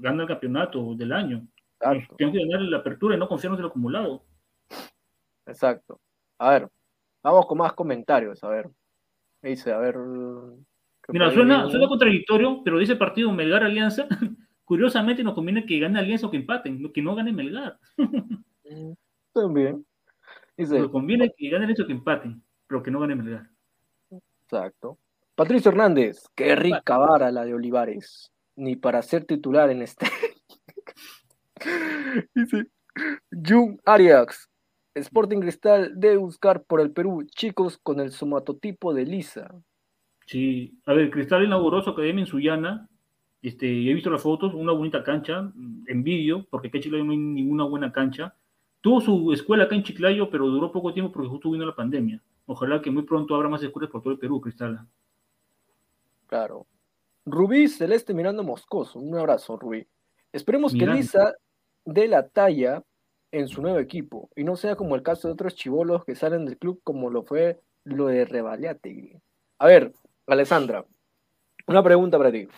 [0.00, 1.46] gana el campeonato del año.
[1.80, 2.16] Exacto.
[2.16, 4.24] Tenemos que ganar la apertura y no confiarnos en el acumulado.
[5.46, 6.00] Exacto.
[6.38, 6.68] A ver,
[7.22, 8.42] vamos con más comentarios.
[8.42, 8.70] A ver,
[9.42, 9.96] dice, a ver.
[11.08, 14.06] Mira, suena, suena contradictorio, pero dice partido Melgar Alianza.
[14.64, 17.78] Curiosamente nos conviene que gane Alianza o que empaten, que no gane Melgar.
[19.32, 19.84] También.
[20.56, 23.50] Dice, nos conviene que gane el que empaten, pero que no gane Melgar.
[24.44, 24.98] Exacto.
[25.34, 28.30] Patricio Hernández, qué rica vara la de Olivares.
[28.56, 30.06] Ni para ser titular en este.
[32.34, 32.68] Dice,
[33.32, 34.48] Jung Arias,
[34.94, 39.50] Sporting Cristal debe buscar por el Perú chicos con el somatotipo de Lisa.
[40.26, 42.88] Sí, a ver, Cristal inauguró su academia en Sullana.
[43.42, 47.04] Este, he visto las fotos, una bonita cancha, mm, en vídeo, porque acá en Chiclayo
[47.04, 48.34] no hay ninguna buena cancha.
[48.80, 52.22] Tuvo su escuela acá en Chiclayo, pero duró poco tiempo porque justo vino la pandemia.
[52.46, 54.86] Ojalá que muy pronto abra más escuelas por todo el Perú, Cristal.
[56.26, 56.66] Claro.
[57.26, 58.98] Rubí Celeste mirando Moscoso.
[58.98, 59.86] Un abrazo, Rubí.
[60.32, 61.32] Esperemos que Lisa
[61.84, 62.82] dé la talla
[63.30, 66.44] en su nuevo equipo y no sea como el caso de otros chivolos que salen
[66.44, 69.20] del club como lo fue lo de Revaliate.
[69.58, 69.92] A ver,
[70.26, 70.86] Alessandra,
[71.66, 72.48] una pregunta para ti.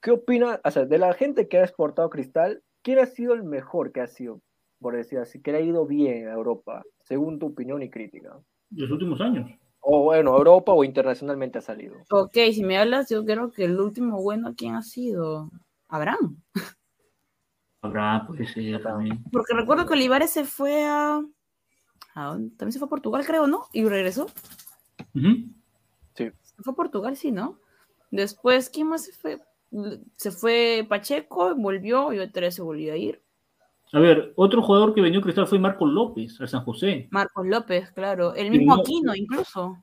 [0.00, 3.42] ¿Qué opina, o sea, de la gente que ha exportado cristal, quién ha sido el
[3.42, 4.40] mejor que ha sido,
[4.80, 8.38] por decir así, que le ha ido bien a Europa, según tu opinión y crítica?
[8.70, 9.50] Los últimos años.
[9.80, 11.96] O bueno, Europa o internacionalmente ha salido.
[12.10, 15.50] Ok, si me hablas, yo creo que el último bueno, ¿quién ha sido?
[15.88, 16.42] Abraham.
[17.82, 19.24] Habrá, puede ser también.
[19.32, 21.22] Porque recuerdo que Olivares se fue a...
[22.14, 23.64] También se fue a Portugal, creo, ¿no?
[23.72, 24.26] Y regresó.
[25.14, 26.30] Sí.
[26.42, 27.58] Se fue a Portugal, sí, ¿no?
[28.10, 29.40] Después, ¿quién más se fue?
[30.16, 33.22] Se fue Pacheco, volvió y otra vez se volvió a ir.
[33.92, 37.08] A ver, otro jugador que vendió Cristal fue Marcos López, al San José.
[37.10, 38.34] Marcos López, claro.
[38.34, 39.76] El mismo Aquino, incluso.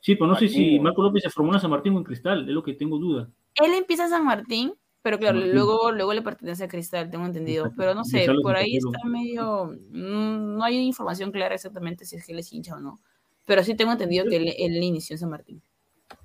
[0.00, 2.48] Sí, pero no sé si Marcos López se formó en San Martín o en Cristal,
[2.48, 3.28] es lo que tengo duda.
[3.56, 7.72] Él empieza en San Martín, pero claro, luego, luego le pertenece a Cristal, tengo entendido.
[7.76, 9.76] Pero no sé, por ahí está medio.
[9.90, 13.00] Mm, no hay información clara exactamente si es que él es hincha o no.
[13.48, 15.62] Pero sí tengo entendido que él, inició en San Martín.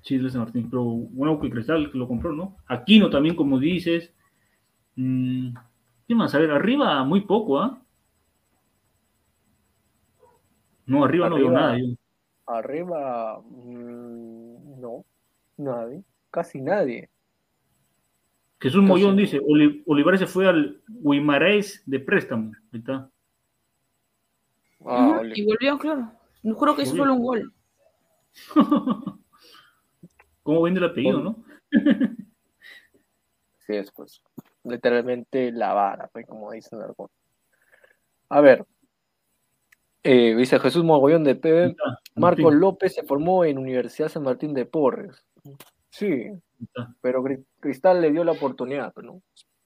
[0.02, 0.68] Sí, es de San Martín.
[0.68, 2.58] Pero bueno, que Cristal que lo compró, ¿no?
[2.66, 4.12] Aquino también, como dices.
[4.94, 5.54] Mm,
[6.06, 6.34] ¿Qué más?
[6.34, 7.82] A ver, arriba muy poco, ¿ah?
[10.84, 11.78] No, arriba, no veo nada.
[12.46, 15.06] Arriba, mm, no,
[15.56, 17.08] nadie, casi nadie.
[18.60, 19.40] Jesús Mollón dice,
[19.86, 22.52] Olivares se fue al Guimarães de préstamo.
[22.70, 23.10] Ahí está.
[24.84, 26.12] Ah, y volvió, claro.
[26.44, 27.52] No juro que hizo solo un gol.
[30.42, 31.44] ¿Cómo vende el apellido, no?
[33.66, 34.22] sí, es pues.
[34.62, 37.10] Literalmente la vara, pues, como dicen algunos.
[38.28, 38.66] A ver.
[40.02, 41.76] Eh, dice Jesús Mogollón de PB.
[42.16, 45.24] Marcos López se formó en Universidad San Martín de Porres.
[45.88, 46.30] Sí,
[47.00, 47.24] pero
[47.58, 49.22] Cristal le dio la oportunidad, ¿no?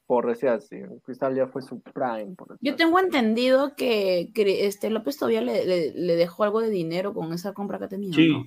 [0.09, 2.35] Por decir así, Cristal ya fue su prime.
[2.63, 7.79] Yo tengo entendido que, este López todavía le, dejó algo de dinero con esa compra
[7.79, 8.15] que ha tenido.
[8.15, 8.33] Sí.
[8.33, 8.47] ¿no?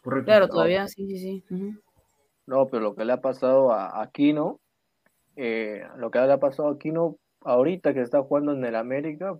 [0.00, 0.24] Correcto.
[0.24, 1.74] Claro, todavía sí, sí, sí.
[2.46, 4.60] No, pero lo que le ha pasado a Aquino,
[5.34, 9.36] eh, lo que le ha pasado a Aquino ahorita que está jugando en el América,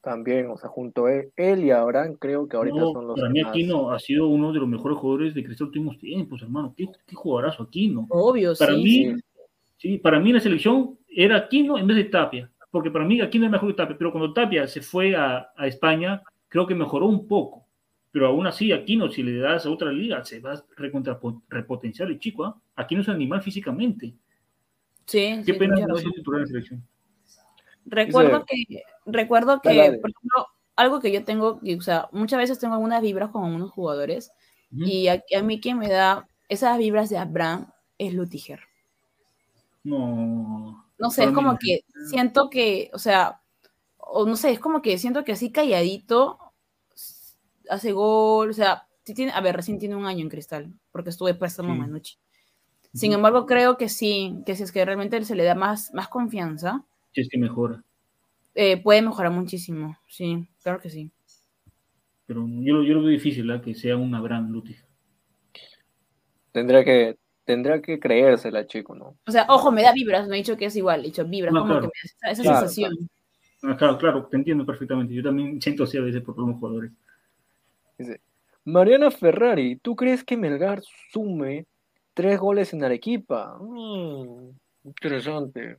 [0.00, 3.18] también, o sea, junto a él, y Abraham, creo que ahorita son los.
[3.18, 6.72] Para mí, Aquino ha sido uno de los mejores jugadores de Cristal últimos tiempos, hermano.
[6.76, 8.06] ¿Qué, qué jugadorazo Aquino?
[8.10, 9.22] Obvio, para sí, Mí, sí.
[10.02, 13.50] Para mí la selección era Aquino en vez de Tapia, porque para mí Aquino es
[13.50, 17.26] mejor que Tapia, pero cuando Tapia se fue a, a España, creo que mejoró un
[17.26, 17.66] poco.
[18.10, 20.64] Pero aún así, Aquino, si le das a otra liga, se va a
[21.50, 22.44] repotenciar el chico.
[22.44, 22.56] ¿ah?
[22.74, 24.14] Aquino es un animal físicamente.
[25.04, 25.42] Sí.
[25.44, 26.82] Qué pena no es titular en selección.
[27.84, 32.74] Recuerdo que, recuerdo que, por ejemplo, algo que yo tengo, o sea, muchas veces tengo
[32.74, 34.32] algunas vibras con algunos jugadores
[34.72, 38.60] y a, mí quien me da esas vibras de Abraham es Lutiger.
[39.86, 40.84] No.
[40.98, 43.40] No sé, es como que siento que, o sea,
[43.98, 46.38] o no sé, es como que siento que así calladito
[47.68, 51.34] hace gol, o sea, tiene, a ver, recién tiene un año en Cristal, porque estuve
[51.34, 51.78] préstamo sí.
[51.78, 52.16] Manucci.
[52.92, 56.08] Sin embargo, creo que sí, que si es que realmente se le da más, más
[56.08, 57.84] confianza, es que mejora.
[58.54, 61.10] Eh, puede mejorar muchísimo, sí, claro que sí.
[62.26, 63.60] Pero yo, yo lo veo difícil, ¿la?
[63.60, 64.82] que sea un Abraham Lutig.
[66.50, 69.16] Tendrá que, tendrá que creérsela, chico, ¿no?
[69.26, 71.54] O sea, ojo, me da vibras, no he dicho que es igual, he dicho vibras,
[71.54, 72.92] como que me da esa, sensación.
[73.62, 75.14] Ah, claro, claro, te entiendo perfectamente.
[75.14, 76.92] Yo también siento así a veces por los jugadores.
[77.96, 78.20] Dice,
[78.64, 81.66] Mariana Ferrari, ¿tú crees que Melgar sume
[82.12, 83.56] tres goles en Arequipa?
[83.60, 84.50] Mm,
[84.84, 85.78] interesante.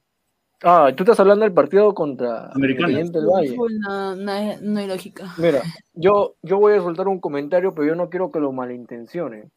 [0.63, 2.49] Ah, tú estás hablando del partido contra.
[2.56, 3.56] Independiente del Valle.
[3.80, 5.34] No, no hay, no hay lógica.
[5.38, 5.62] Mira,
[5.93, 9.51] yo, yo voy a soltar un comentario, pero yo no quiero que lo malintencionen.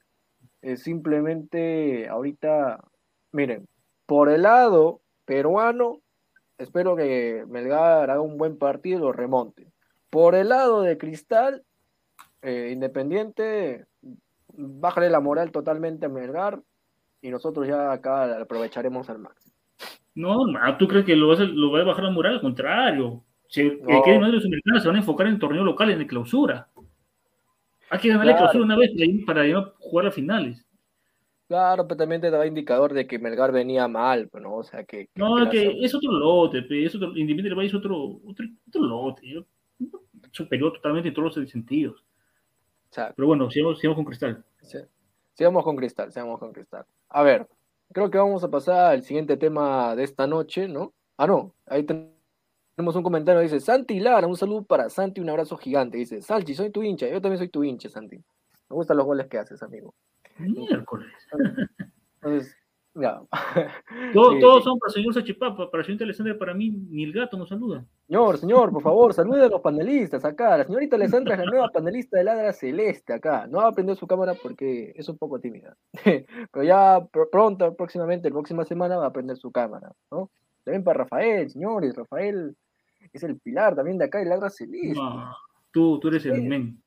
[0.63, 2.85] Es simplemente ahorita,
[3.33, 3.67] miren,
[4.07, 6.01] por el lado peruano,
[6.59, 9.67] espero que Melgar haga un buen partido y lo remonte.
[10.11, 11.63] Por el lado de Cristal,
[12.43, 13.87] eh, Independiente,
[14.53, 16.61] bájale la moral totalmente a Melgar
[17.23, 19.55] y nosotros ya acá aprovecharemos al máximo.
[20.15, 22.35] No, no, ¿tú crees que lo, vas a- lo va a bajar la moral?
[22.35, 23.23] Al contrario.
[23.49, 24.03] Si el No.
[24.03, 24.41] que más de
[24.81, 26.69] se van a enfocar en el torneo local, en la clausura.
[27.91, 28.45] Hay que ganarle Claro.
[28.51, 28.91] clausura una vez
[29.27, 30.65] para, para jugar a finales.
[31.49, 34.55] Claro, pero también te daba indicador de que Melgar venía mal, pues, ¿no?
[34.55, 35.07] O sea, que...
[35.07, 37.69] que- No, que es la que segunda- es otro lote, es otro, Independiente del Valle
[37.69, 39.29] es otro, otro, otro lote.
[39.29, 39.45] yo-
[40.33, 42.01] superior totalmente en todos los sentidos.
[42.03, 44.45] o sea, Pero bueno, sigamos, sigamos con Cristal.
[44.63, 44.79] Sí.
[45.35, 46.85] Sigamos con Cristal, sigamos con Cristal.
[47.09, 47.49] A ver,
[47.93, 50.93] creo que vamos a pasar al siguiente tema de esta noche, ¿no?
[51.17, 52.13] Ah, no, ahí ten-
[52.77, 55.99] tenemos un comentario, dice Santi Lara, un saludo para Santi, un abrazo gigante.
[55.99, 58.17] Dice, Salchi, soy tu hincha, yo también soy tu hincha, Santi.
[58.17, 58.23] Me
[58.77, 59.95] gustan los goles que haces, amigo.
[60.39, 61.09] Miércoles.
[62.23, 62.57] Entonces,
[62.95, 63.21] ya.
[64.15, 64.65] Todos, Sí, todos sí.
[64.65, 67.49] son para el señor Sachipapa, para el señor Alexander, para mí, ni el gato nos
[67.49, 67.85] saluda.
[68.07, 70.57] Señor, señor, por favor, salude a los panelistas acá.
[70.59, 73.47] La señorita Alessandra es la nueva panelista de Ladra Celeste acá.
[73.47, 75.77] No va a prender su cámara porque es un poco tímida.
[76.53, 80.31] Pero ya pr- pronto, próximamente, la próxima semana va a prender su cámara, ¿no?
[80.71, 81.97] También para Rafael, señores.
[81.97, 82.57] Rafael
[83.13, 84.95] es el pilar también de acá de Ladra Celeste.
[84.95, 85.35] No,
[85.73, 86.41] tú, tú eres el Sí.
[86.43, 86.81] men.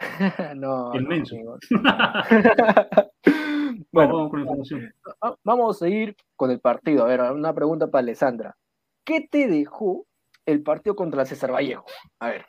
[0.56, 1.36] no, El no, menso.
[1.36, 1.60] amigos.
[3.24, 4.94] Bueno, bueno, vamos con la información.
[5.22, 7.04] va- vamos a seguir con el partido.
[7.04, 8.56] A ver, una pregunta para Alessandra.
[9.04, 10.04] ¿Qué te dejó
[10.44, 11.84] el partido contra César Vallejo?
[12.18, 12.44] A ver,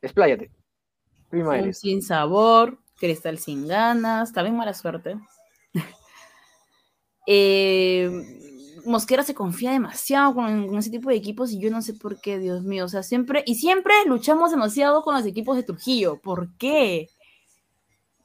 [0.00, 0.52] expláyate.
[1.28, 5.16] Prima sin sabor, Cristal sin ganas, también mala suerte.
[7.26, 8.10] Eh,
[8.84, 12.38] Mosquera se confía demasiado con, ese tipo de equipos y yo no sé por qué,
[12.38, 12.84] Dios mío.
[12.84, 16.20] O sea, siempre, y siempre luchamos demasiado con los equipos de Trujillo.
[16.20, 17.08] ¿Por qué?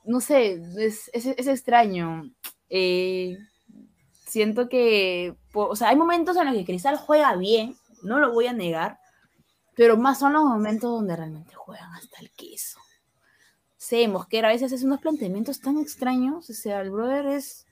[0.04, 2.32] No sé, es, es- extraño.
[2.70, 3.38] Eh,
[4.26, 8.48] siento que, o sea, hay momentos en los que Cristal juega bien, no lo voy
[8.48, 9.00] a negar,
[9.76, 12.80] pero más son los momentos donde realmente juegan hasta el queso.
[13.78, 17.66] Sí, Mosquera a veces hace unos planteamientos tan extraños, o sea, el brother es...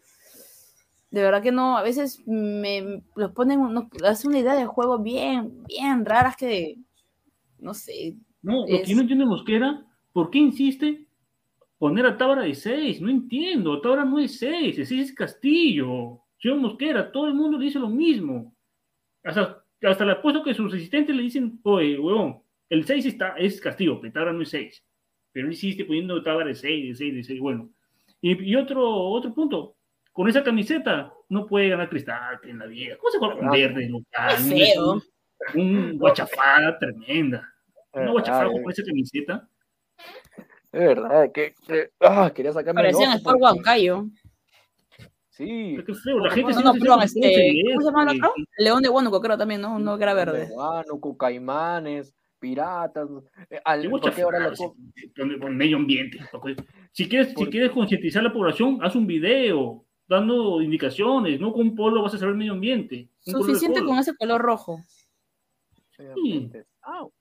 [1.15, 4.99] De verdad que no, a veces me los ponen, unos- hace una idea de juego
[4.99, 6.75] bien, bien raras que,
[7.57, 11.07] no sé, No, lo que Es- no entiendo de Mosquera, ¿por qué insiste
[11.77, 12.99] poner a Tábara de 6?
[13.01, 16.19] No entiendo, Tábara no es 6, el 6 es Castillo.
[16.37, 18.53] Señor Mosquera, todo el mundo le dice lo mismo.
[19.23, 22.39] Hasta, hasta le apuesto que sus asistentes le dicen, oye, huevón,
[22.69, 24.83] el 6 está, es Castillo, pero Tábara no es 6.
[25.31, 27.69] Pero insiste poniendo Tábara de 6, de 6, de 6, bueno.
[28.21, 29.77] Y, y otro, otro punto,
[30.15, 32.95] con esa camiseta no puede ganar Cristal en la vida.
[32.97, 33.89] ¿Cómo se juega con Ah, verde
[34.47, 34.93] feo.
[35.53, 37.45] Un, un guachafada tremenda.
[37.91, 39.49] Una guachafada Ah, con esa camiseta.
[40.71, 44.05] Es verdad, que, que- ah, quería sacarme el parecían ojo Sport porque- Huancayo.
[45.31, 45.77] Sí.
[45.85, 47.19] Qué feo, la gente No, no, perdón, este,
[47.67, 48.43] ¿cómo se llama el de otro?
[48.57, 49.75] León de Huánuco, creo también, ¿no?
[49.75, 50.47] Uno que era verde.
[50.49, 53.09] Huánuco, caimanes, piratas.
[53.49, 56.19] eh, al- Qué porque ahora con- con medio ambiente.
[56.93, 61.61] Si quieres, si quieres concientizar a la población, haz un video dando indicaciones, no con
[61.61, 63.09] un polo vas a saber el medio ambiente.
[63.19, 64.79] Suficiente con ese color rojo.
[66.81, 67.11] Au.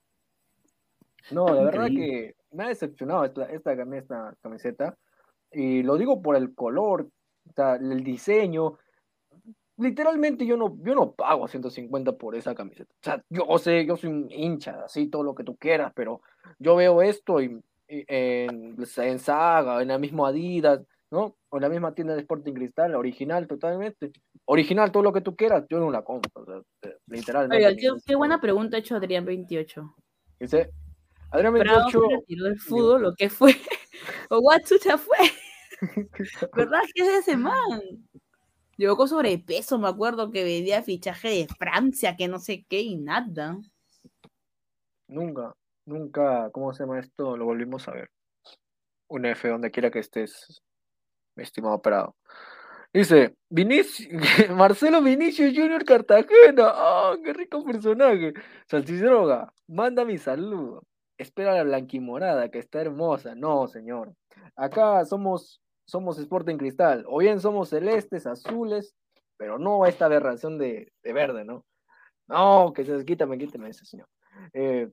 [1.31, 4.97] No, de verdad que me ha decepcionado esta, esta, cami- esta camiseta.
[5.51, 7.09] Y lo digo por el color,
[7.49, 8.77] o sea, el diseño.
[9.77, 12.93] Literalmente yo no, yo no pago 150 por esa camiseta.
[12.93, 16.21] O sea, yo sé, yo soy un hincha, así todo lo que tú quieras, pero
[16.59, 20.81] yo veo esto y, y en, en Saga, en la misma Adidas,
[21.15, 21.37] ¿no?
[21.49, 24.11] O la misma tienda de Sporting Cristal, original totalmente.
[24.45, 27.65] Original, todo lo que tú quieras, yo no la compro, o sea, eh, literalmente.
[27.65, 29.95] Oiga, qué, qué buena pregunta ha hecho Adrián 28.
[30.41, 30.71] Dice,
[31.31, 33.55] Adrián Bravo 28, se retiró del fútbol, lo que fue.
[34.29, 35.17] o what chucha fue.
[36.55, 37.81] ¿Verdad que es ese man?
[38.75, 42.97] Llegó con sobrepeso, me acuerdo que vendía fichaje de Francia, que no sé qué, y
[42.97, 43.57] nada.
[45.07, 45.55] nunca,
[45.85, 47.37] nunca, ¿cómo se llama esto?
[47.37, 48.09] Lo volvimos a ver.
[49.07, 50.61] Un F donde quiera que estés,
[51.35, 52.15] mi estimado Prado.
[52.93, 53.35] Dice,
[54.55, 56.63] Marcelo Vinicius Junior Cartagena.
[56.73, 58.33] ¡Ah, qué rico personaje!
[58.67, 60.83] Salchidroga, manda mi saludo.
[61.17, 63.35] Espera la blanquimorada, que está hermosa.
[63.35, 64.13] No, señor.
[64.55, 67.05] Acá somos, somos Sporting Cristal.
[67.07, 68.95] O bien somos celestes, azules,
[69.37, 71.65] pero no esta aberración de, de verde, ¿no?
[72.27, 74.07] No, que se quítame, quítame ese señor.
[74.53, 74.89] Eh,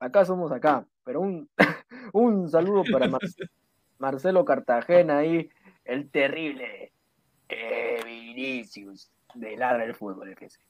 [0.00, 1.48] acá somos acá, pero un,
[2.12, 3.20] un saludo para Mar-
[3.98, 5.50] Marcelo Cartagena ahí,
[5.88, 6.92] el terrible
[7.48, 10.60] eh, Vinicius de Ladra del Fútbol, FC.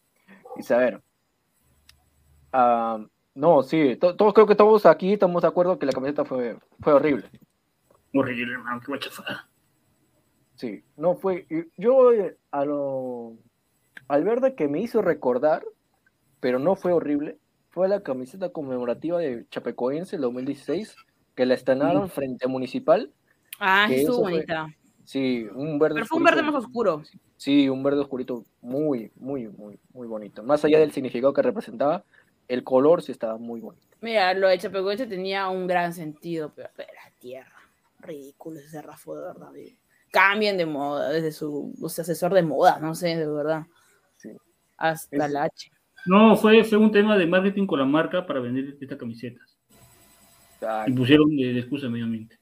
[0.57, 1.03] Dice, a ver.
[2.53, 3.05] ah,
[3.35, 6.57] no, sí, to- todos creo que todos aquí estamos de acuerdo que la camiseta fue,
[6.81, 7.25] fue horrible.
[8.15, 9.49] Horrible, hermano, qué guachafada.
[10.57, 11.47] Sí, no fue.
[11.77, 13.35] Yo eh, a lo,
[14.09, 15.65] al verde que me hizo recordar,
[16.41, 17.39] pero no fue horrible,
[17.71, 20.97] fue la camiseta conmemorativa de Chapecoense el 2016,
[21.37, 23.13] que la estrenaron frente a Municipal.
[23.61, 24.67] Ah, fue- bonita.
[25.09, 27.03] Sí, un verde Pero fue un verde más oscuro.
[27.39, 30.43] Sí, un verde oscurito muy, muy, muy, muy bonito.
[30.43, 32.05] Más allá del significado que representaba,
[32.47, 33.87] el color sí estaba muy bonito.
[34.03, 37.57] Mira, lo de Chapecoense tenía un gran sentido, pero, pero la tierra.
[38.01, 39.53] Ridículo ese Rafa, de verdad.
[40.11, 43.63] Cambien de moda, desde su, o sea, asesor de moda, no sé, de verdad.
[44.19, 44.29] Sí.
[44.77, 45.71] Hasta Es- la H.
[46.05, 49.57] No, fue, fue un tema de marketing con la marca para vender estas camisetas.
[50.87, 52.37] Y pusieron de, de excusa medio ambiente.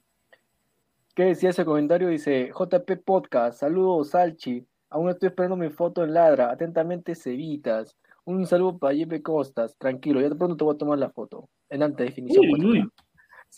[1.17, 2.09] ¿Qué decía ese comentario?
[2.09, 7.97] Dice, JP Podcast, saludos Salchi, aún estoy esperando mi foto en Ladra, atentamente Cevitas,
[8.27, 11.49] un saludo para Jepe Costas, tranquilo, ya de pronto te voy a tomar la foto,
[11.71, 12.45] en alta definición.
[12.45, 12.65] Uy, pues,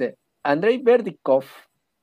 [0.00, 0.14] uy.
[0.44, 1.42] Andrei Verdikov,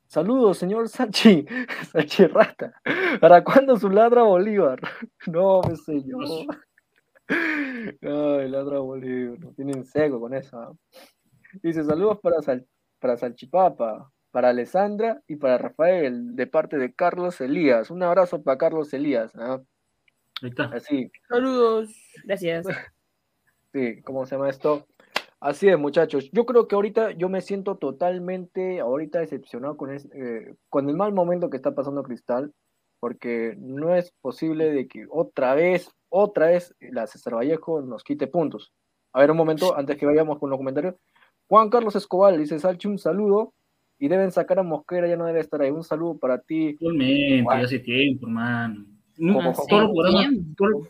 [0.07, 1.45] saludos señor Salchi,
[1.89, 2.73] Salchi Rata,
[3.21, 4.81] ¿para cuándo su Ladra Bolívar?
[5.27, 6.25] No, mi señor.
[7.29, 10.59] Ay, Ladra Bolívar, no tienen seco con eso.
[10.59, 10.73] ¿ah?
[11.63, 12.67] Dice, saludos para, Sal-
[12.99, 17.89] para Salchipapa, para Alessandra y para Rafael, de parte de Carlos Elías.
[17.89, 19.31] Un abrazo para Carlos Elías.
[19.35, 19.61] ¿ah?
[20.41, 20.65] Ahí está.
[20.65, 21.95] Así, Saludos.
[22.25, 22.65] Gracias.
[23.71, 24.87] sí, ¿cómo se llama esto?
[25.39, 26.29] Así es, muchachos.
[26.33, 30.97] Yo creo que ahorita yo me siento totalmente, ahorita decepcionado con, es- eh, con el
[30.97, 32.51] mal momento que está pasando Cristal,
[32.99, 38.27] porque no es posible de que otra vez, otra vez, la César Vallejo nos quite
[38.27, 38.73] puntos.
[39.13, 40.95] A ver, un momento, antes que vayamos con los comentarios.
[41.47, 43.53] Juan Carlos Escobar dice, Salchi, un saludo.
[43.97, 45.71] Y deben sacar a Mosquera, ya no debe estar ahí.
[45.71, 46.69] Un saludo para ti.
[46.71, 48.85] Actualmente, ya hace tiempo, hermano.
[49.17, 50.87] Como- todos, los programas, todos-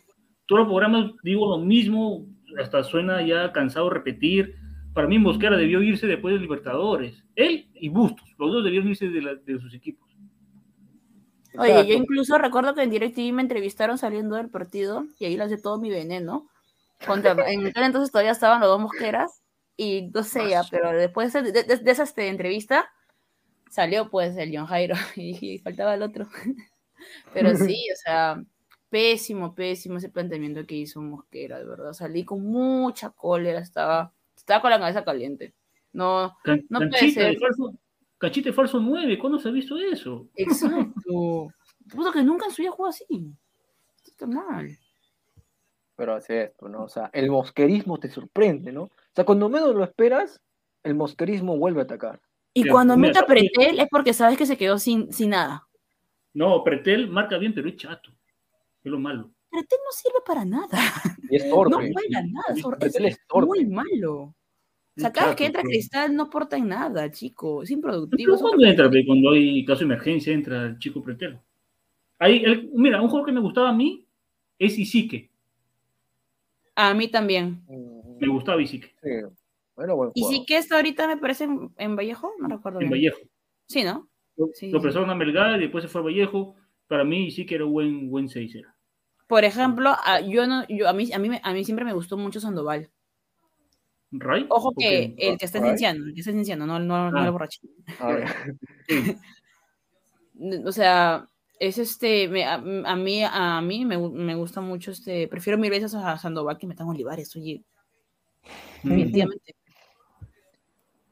[0.48, 2.26] todos los programas digo lo mismo,
[2.60, 4.56] hasta suena ya cansado repetir.
[4.94, 7.24] Para mí Mosquera debió irse después de Libertadores.
[7.36, 10.10] Él y Bustos, los dos debieron irse de, la- de sus equipos.
[11.58, 15.58] Oye, yo incluso recuerdo que en DirecTV me entrevistaron saliendo del partido y ahí lancé
[15.58, 16.48] todo mi veneno.
[17.06, 19.42] Contra, en aquel entonces todavía estaban los dos mosqueras
[19.78, 22.90] y no sé ya, pero después de, de- de- de esa este, entrevista
[23.70, 26.28] salió pues el John Jairo y dije, faltaba el otro.
[27.34, 28.42] Pero sí, o sea,
[28.90, 31.94] pésimo, pésimo ese planteamiento que hizo Mosquera, de verdad.
[31.94, 35.54] Salí con mucha cólera, estaba, estaba con la cabeza caliente.
[35.92, 37.38] No, Can- No puede ser.
[37.38, 37.74] falso,
[38.54, 40.28] falso 9, ¿cuándo se ha visto eso?
[40.36, 41.50] exacto.
[41.92, 43.06] Puto que nunca en su vida jugó así.
[43.98, 44.76] Esto está mal.
[45.98, 46.84] Pero así es, pues, ¿no?
[46.86, 48.90] O sea, el mosquerismo te sorprende, ¿no?
[49.16, 50.42] O sea, cuando menos lo esperas,
[50.84, 52.20] el mosquerismo vuelve a atacar.
[52.54, 55.68] Y Ya, cuando mete a Pretel es porque sabes que se quedó sin, sin nada.
[56.34, 58.12] No, Pretel marca bien, pero es chato.
[58.84, 59.32] Es lo malo.
[59.50, 60.68] Pretel no sirve para nada.
[61.32, 61.92] Y es No torpe.
[61.94, 62.78] juega nada.
[62.78, 63.48] Pretel es es torpe.
[63.48, 64.14] muy malo.
[64.18, 64.36] O
[64.98, 67.64] sea, cada vez que entra pero- Cristal no aporta en nada, chico.
[67.64, 68.38] Es improductivo.
[68.38, 68.90] ¿Cuándo entra?
[69.08, 71.40] Cuando hay caso de emergencia, entra el chico Pretel.
[72.20, 74.06] Ahí, el- mira, un juego que me gustaba a mí
[74.60, 75.32] es Isique.
[76.76, 77.64] A mí también.
[77.68, 79.10] Mm, Me gustaba Isique, Sí.
[79.76, 80.40] Bueno, buen Y jugador.
[80.40, 82.32] sí que está ahorita, me parece, en, en Vallejo.
[82.40, 83.12] No recuerdo en bien.
[83.12, 83.30] Vallejo.
[83.68, 84.08] Sí, ¿no?
[84.38, 84.98] Lo, Sí, lo sí.
[84.98, 86.56] a Melgar y después se fue a Vallejo.
[86.88, 88.56] Para mí Isique era un buen, buen seis.
[88.56, 88.74] Era.
[89.28, 92.16] Por ejemplo, a, yo no, yo, a, mí, a, mí, a mí siempre me gustó
[92.18, 92.90] mucho Sandoval.
[94.12, 94.46] ¿Ray?
[94.50, 95.30] Ojo ¿O que qué?
[95.32, 97.26] el que está esenciando, el que está esenciando, no, no, no Ah.
[97.26, 97.60] el borracho.
[98.00, 98.28] A ver.
[100.66, 101.28] o sea,
[101.60, 105.70] es este, me- a, a mí, a mí me, me gusta mucho este, prefiero mil
[105.72, 107.64] veces a Sandoval que Metan Olivares, oye.
[108.90, 109.56] Definitivamente.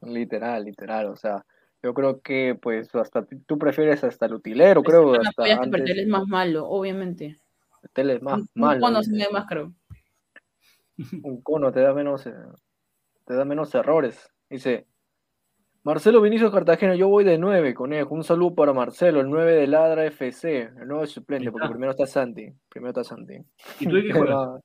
[0.02, 1.06] Literal, literal.
[1.06, 1.44] O sea,
[1.82, 5.12] yo creo que, pues, hasta tú- prefieres hasta el utilero, creo.
[5.12, 5.80] Pero Hasta apoyas que antes.
[5.82, 7.36] Pretel es más malo, obviamente.
[7.80, 8.80] Pretel es más Un- un malo.
[8.80, 9.10] cono dice.
[9.10, 9.72] se me más creo.
[11.24, 12.34] Un cono te da menos, eh,
[13.26, 14.30] te da menos errores.
[14.48, 14.86] Dice,
[15.82, 18.14] Marcelo Vinicius Cartagena, yo voy de 9, conejo.
[18.14, 22.06] Un saludo para Marcelo, el 9 de Ladra FC, el nuevo suplente, porque primero está
[22.06, 22.46] Santi.
[22.68, 23.34] Primero está Santi.
[23.80, 24.60] ¿Y tú de qué juegas?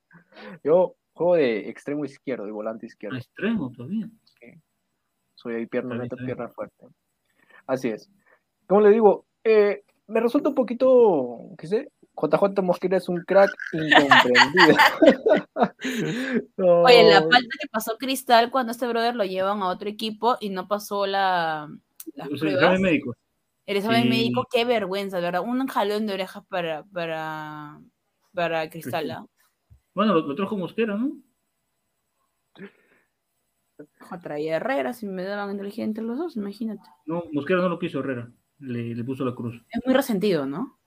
[0.62, 3.16] Yo juego de extremo izquierdo y volante A izquierdo.
[3.18, 4.08] extremo todavía.
[5.34, 6.86] Soy ahí pierna neta, pierna fuerte.
[7.66, 8.10] Así es.
[8.66, 13.50] Como le digo, eh, me resulta un poquito, qué sé, JJ Mosquera es un crack
[13.72, 14.76] incomprendido.
[16.56, 20.36] No, Oye, la falta que pasó Cristal cuando este brother lo llevan a otro equipo
[20.40, 21.68] y no pasó la,
[22.14, 22.62] las O sea, pruebas.
[22.62, 23.14] examen médico.
[23.66, 24.08] El examen Sí.
[24.08, 25.42] médico, qué vergüenza, de ¿verdad?
[25.42, 27.78] Un jalón de orejas para, para,
[28.34, 29.10] para Cristal.
[29.12, 29.24] ¿ah?
[30.00, 31.12] Bueno, lo, lo trajo Mosquera, ¿no?
[34.22, 36.88] Traía Herrera, si me daban inteligentes los dos, imagínate.
[37.04, 38.32] No, Mosquera no lo quiso Herrera.
[38.60, 39.62] Le, le puso la cruz.
[39.68, 40.78] Es muy resentido, ¿no?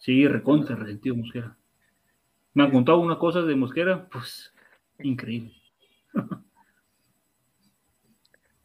[0.00, 1.56] Sí, recontra, resentido Mosquera.
[2.52, 4.52] Me han contado unas cosas de Mosquera, pues,
[4.98, 5.54] increíble.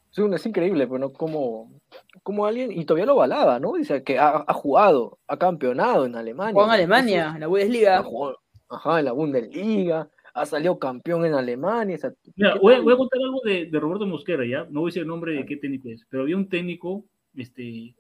[0.10, 1.80] Sí, es increíble, pero no como,
[2.24, 3.76] como alguien, y todavía lo balaba, ¿no?
[3.76, 6.52] Dice que ha, ha jugado, ha campeonado en Alemania.
[6.52, 8.00] Jugó en Alemania, en la Bundesliga.
[8.00, 8.43] Ha jugado-
[8.74, 11.96] ajá, en la Bundesliga, ha salido campeón en Alemania.
[11.96, 12.84] o sea, Mira, ¿qué voy, a- tal?
[12.86, 14.66] voy a contar algo de, de Roberto Mosquera, ¿ya?
[14.70, 17.04] No voy a decir el nombre de qué técnico es, pero había un técnico
[17.36, 17.94] este,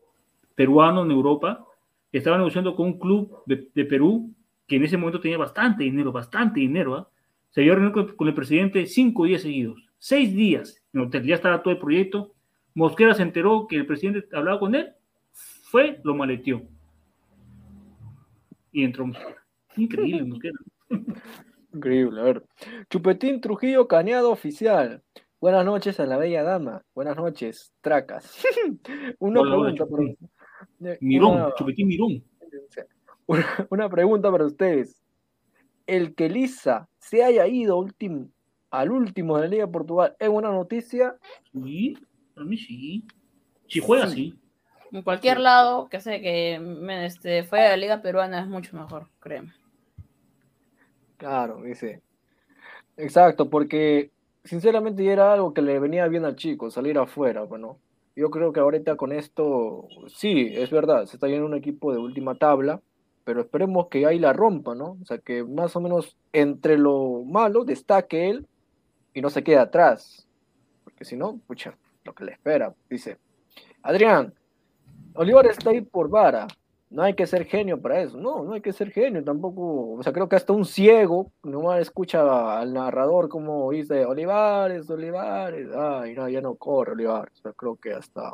[0.55, 1.65] peruano en Europa
[2.11, 4.31] que estaba negociando con un club de, de Perú
[4.67, 7.09] que en ese momento tenía bastante dinero, bastante dinero, ¿ah?
[7.51, 11.23] Se había reunido con, con el presidente cinco días seguidos, seis días en el hotel,
[11.23, 12.33] ya estaba todo el proyecto.
[12.73, 14.89] Mosquera se enteró que el presidente hablaba con él,
[15.31, 16.63] fue, lo maleteó.
[18.71, 19.42] Y entró Mosquera.
[19.77, 20.39] Increíble.
[21.73, 22.45] Increíble, a ver.
[22.89, 25.01] Chupetín Trujillo Caneado Oficial.
[25.41, 26.83] Buenas noches a la bella dama.
[26.93, 28.43] Buenas noches, tracas.
[29.19, 30.17] Una Hola, hola, pregunta Chupetín.
[30.79, 32.23] para Mirón, una- Chupetín Mirón.
[33.25, 35.01] una, una pregunta para ustedes.
[35.85, 38.29] El que Lisa se haya ido último,
[38.71, 41.17] al último de la Liga de Portugal es buena noticia.
[41.51, 41.97] Sí,
[42.33, 43.05] para mí sí.
[43.67, 44.39] Si juega, sí.
[44.93, 48.77] En cualquier lado que sé que me, este, fue a la liga peruana es mucho
[48.77, 49.51] mejor, créeme.
[51.23, 52.01] Claro, dice.
[52.97, 54.11] Exacto, porque
[54.43, 57.79] sinceramente era algo que le venía bien al chico, salir afuera, bueno.
[58.13, 61.97] Yo creo que ahorita con esto, sí, es verdad, se está yendo un equipo de
[61.97, 62.81] última tabla,
[63.23, 64.97] pero esperemos que ahí la rompa, ¿no?
[65.01, 68.45] O sea, que más o menos entre lo malo destaque él
[69.13, 70.27] y no se quede atrás.
[70.83, 72.75] Porque si no, pucha, lo que le espera.
[72.89, 73.17] Dice,
[73.81, 74.33] Adrián,
[75.13, 76.47] Olivar está ahí por vara.
[76.93, 78.17] No hay que ser genio para eso.
[78.17, 79.93] No, no hay que ser genio tampoco.
[79.93, 85.69] O sea, creo que hasta un ciego nomás escucha al narrador como dice Olivares, Olivares.
[85.75, 87.33] Ay, no, ya no corre Olivares.
[87.39, 88.33] O sea, creo que hasta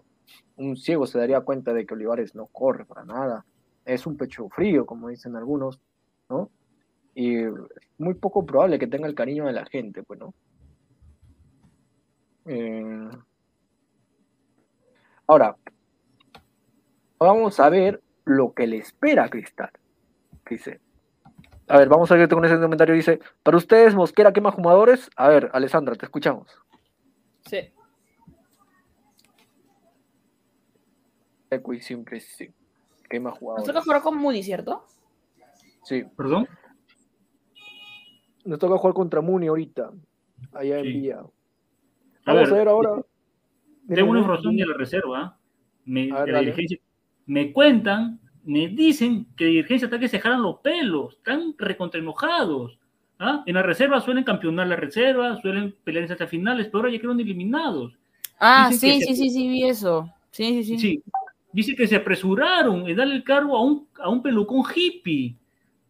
[0.57, 3.45] un ciego se daría cuenta de que Olivares no corre para nada.
[3.86, 5.80] Es un pecho frío, como dicen algunos,
[6.30, 6.51] ¿no?
[7.16, 7.38] Y
[7.97, 10.34] muy poco probable que tenga el cariño de la gente, pues, ¿no?
[12.45, 13.10] Eh,
[15.30, 15.55] Ahora,
[17.20, 19.71] vamos a ver lo que le espera a Cristal.
[20.49, 20.80] Dice.
[21.67, 22.95] A ver, vamos a ver con ese comentario.
[22.95, 25.09] Dice, para ustedes, Mosquera quema jugadores.
[25.15, 26.47] A ver, Alessandra, te escuchamos.
[27.45, 27.71] Sí.
[31.49, 32.49] Equi siempre sí.
[33.09, 33.67] Quema Nos jugadores.
[33.67, 34.86] toca jugar con Moody, ¿cierto?
[35.84, 36.47] Sí, ¿Perdón?
[38.45, 39.91] nos toca jugar contra Muni ahorita.
[40.53, 40.91] Allá en Sí.
[40.93, 41.19] Villa.
[41.19, 43.01] A Vamos a ver, ver ahora.
[43.88, 45.19] Tengo una información de la reserva.
[45.19, 45.38] ¿ah?
[45.86, 46.41] Me, de la.
[47.30, 51.99] Me cuentan, me dicen que la dirigencia está que se jalan los pelos, están recontra
[51.99, 52.80] enojados.
[53.19, 53.43] ¿ah?
[53.45, 57.19] En la reserva suelen campeonar la reserva, suelen pelear hasta finales, pero ahora ya quedaron
[57.19, 57.93] eliminados.
[58.39, 60.09] Ah, Dicen sí, sí, se- sí, sí, vi eso.
[60.32, 60.80] Sí, sí, sí.
[60.80, 61.03] Sí,
[61.51, 65.36] dice que se apresuraron en darle el cargo a un, a un pelucón hippie,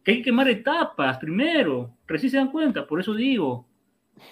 [0.04, 3.66] que hay que quemar etapas primero, recién se dan cuenta, por eso digo,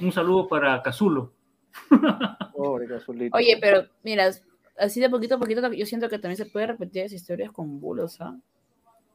[0.01, 1.33] un saludo para Cazulo.
[2.55, 3.37] Pobre Cazulito.
[3.37, 4.31] Oye, pero mira,
[4.79, 7.81] así de poquito a poquito yo siento que también se puede repetir esas historias con
[7.81, 8.37] bulos, ¿ah?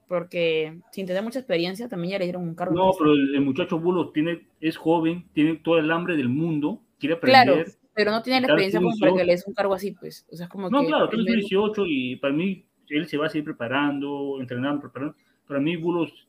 [0.08, 2.76] Porque sin tener mucha experiencia también ya le dieron un cargo.
[2.76, 6.82] No, pero el, el muchacho Bulo tiene, es joven, tiene todo el hambre del mundo,
[7.00, 7.46] quiere aprender.
[7.66, 9.26] Claro, pero no tiene la experiencia como para que 18.
[9.26, 10.26] le des un cargo así, pues.
[10.32, 13.18] O sea, es como No, que claro, tiene primero- 18 y para mí él se
[13.18, 15.16] va a seguir preparando, entrenando, preparando.
[15.48, 16.28] Para mí Bulos,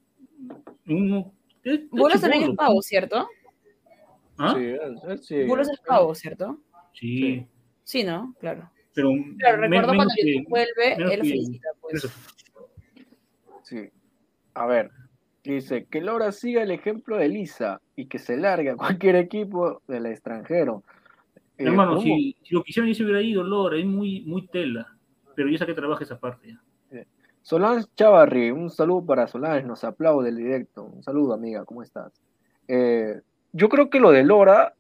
[0.86, 1.32] uno,
[1.62, 3.26] es- es Bulos también es pavo, ¿cierto?
[4.38, 4.54] ¿Ah?
[4.56, 5.42] Sí, él- él sí.
[5.44, 6.58] Bulos es pavo, ¿cierto?
[6.92, 7.44] Sí,
[7.82, 8.34] Sí, ¿no?
[8.40, 8.70] Claro.
[8.94, 12.08] Pero Claro, me- recuerdo menos cuando que- YouTube vuelve, él que- felicita, pues.
[13.62, 13.88] Sí.
[14.54, 14.90] A ver,
[15.42, 19.82] dice que Laura siga el ejemplo de Lisa y que se largue a cualquier equipo
[19.88, 20.82] del extranjero.
[21.58, 24.88] Eh, Hermano, si, si lo quisieran, yo se hubiera ido, Lora, es muy, muy tela.
[25.34, 26.60] Pero yo sé que trabaja esa parte ya.
[27.42, 30.84] Solange Chavarri, un saludo para Solange, nos aplaude el directo.
[30.84, 32.10] Un saludo, amiga, ¿cómo estás?
[32.68, 33.20] Eh,
[33.52, 34.72] yo creo que lo de Lora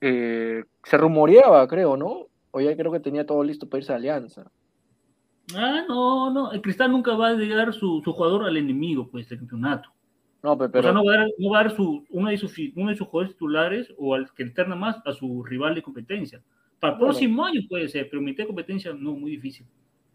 [0.00, 2.26] eh, se rumoreaba, creo, ¿no?
[2.52, 4.50] O ya creo que tenía todo listo para irse a Alianza.
[5.54, 6.52] Ah, no, no.
[6.52, 9.88] El Cristal nunca va a llegar su, su jugador al enemigo, pues, del campeonato.
[10.42, 12.30] No, pe- o pero, sea, no va a dar, no va a dar su, uno,
[12.30, 15.74] de sus, uno de sus jugadores titulares o al que alterna más a su rival
[15.74, 16.42] de competencia.
[16.78, 17.12] Para el Bueno.
[17.12, 19.66] próximo año puede ser, pero mitad de competencia no, muy difícil.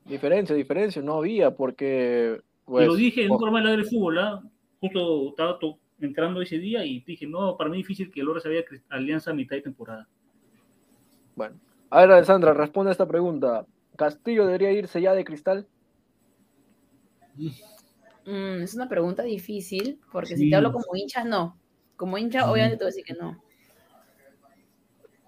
[0.04, 2.40] diferencia, diferencia, no había, porque.
[2.40, 4.42] y Pues, lo dije en un programa de la del fútbol, ¿ah?
[4.80, 8.40] justo estaba to- entrando ese día y dije, no, para mí es difícil que Lora
[8.40, 10.08] se vaya a Alianza a mitad de temporada.
[11.36, 11.56] Bueno.
[11.96, 13.66] A ver, Alessandra, responde a esta pregunta.
[13.96, 15.66] ¿Castillo debería irse ya de cristal?
[18.26, 21.58] Mm, es una pregunta difícil, porque si te hablo como hincha, no.
[21.96, 23.41] Como hincha, obviamente te voy a decir que no.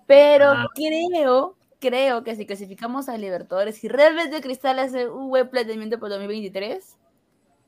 [0.07, 0.68] Pero Ah.
[0.76, 6.15] creo, creo que si clasificamos a Libertadores, si realmente Cristal hace un buen planteamiento para
[6.15, 6.97] 2023,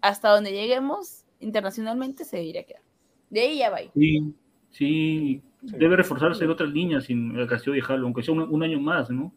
[0.02, 2.82] hasta donde lleguemos internacionalmente se debería quedar.
[3.30, 3.80] De ahí ya va.
[3.94, 4.34] Sí,
[4.72, 8.80] sí, debe reforzarse de otras líneas sin el Castillo dejarlo, aunque sea un, un año
[8.80, 9.34] más, ¿no?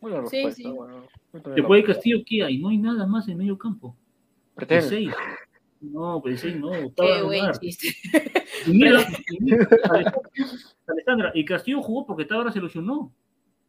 [0.00, 0.70] Buena Sí, respuesta, sí.
[0.72, 1.06] bueno.
[1.32, 2.58] También Después de lo- Castillo, ¿qué hay?
[2.58, 3.96] No hay nada más en medio campo.
[4.56, 4.82] De Pretel.
[4.82, 5.12] seis.
[5.80, 6.70] No, pues seis no.
[6.96, 7.88] Qué buen chiste.
[8.66, 9.00] Y mira,
[9.30, 10.20] y mira, Alejandra,
[10.86, 13.12] Alejandra, y Castillo jugó porque Tábara se lesionó.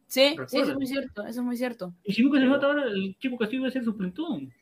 [0.06, 1.94] Sí, sí, eso es muy cierto, eso es muy cierto.
[2.04, 4.52] Y si nunca se lesionó Tábara, el chico Castillo iba a ser suplentón.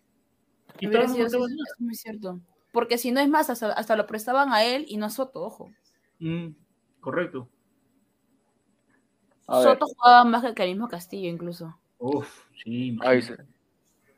[0.80, 2.40] Y no sido- sí, eso es muy cierto.
[2.72, 5.42] Porque si no es más, hasta, hasta lo prestaban a él y no a Soto,
[5.42, 5.70] ojo.
[6.18, 6.48] Mm,
[7.08, 7.48] correcto.
[9.46, 11.74] A ver, Soto jugaba más que el mismo Castillo incluso.
[11.98, 12.98] Uf, sí.
[13.00, 13.32] ahí sí.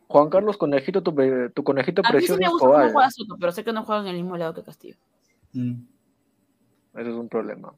[0.09, 1.14] Juan Carlos Conejito, tu,
[1.55, 3.84] tu conejito A mí sí precioso me gusta cómo juega Soto, pero sé que no
[3.84, 4.97] juega en el mismo lado que Castillo.
[5.53, 5.82] Mm.
[6.95, 7.72] Ese es un problema.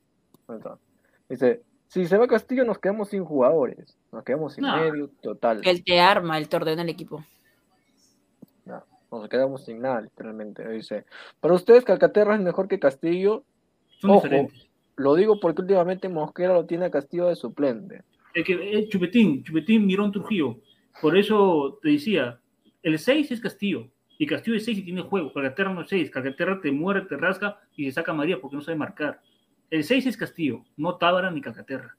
[1.29, 3.99] Dice, si se va Castillo nos quedamos sin jugadores.
[4.13, 4.75] Nos quedamos sin No.
[4.79, 5.61] medio total.
[5.63, 7.23] Él te arma, él te ordena el equipo.
[8.65, 10.67] No, nos quedamos sin nada, literalmente.
[10.71, 11.05] Dice,
[11.39, 13.45] para ustedes Calcaterra es mejor que Castillo.
[13.99, 14.23] Son Ojo.
[14.23, 14.72] diferentes.
[14.97, 18.03] Lo digo porque últimamente Mosquera lo tiene a Castillo de suplente.
[18.35, 20.59] Es que eh, Chupetín, Chupetín Mirón Trujillo.
[21.01, 22.41] Por eso te decía,
[22.83, 23.89] el 6 es Castillo.
[24.19, 25.33] Y Castillo es 6 y tiene juego.
[25.33, 26.11] Calcaterra no es 6.
[26.11, 29.21] Calcaterra te muere, te rasca y se saca a María porque no sabe marcar.
[29.71, 31.97] El 6 es Castillo, no Tábara ni Calcaterra.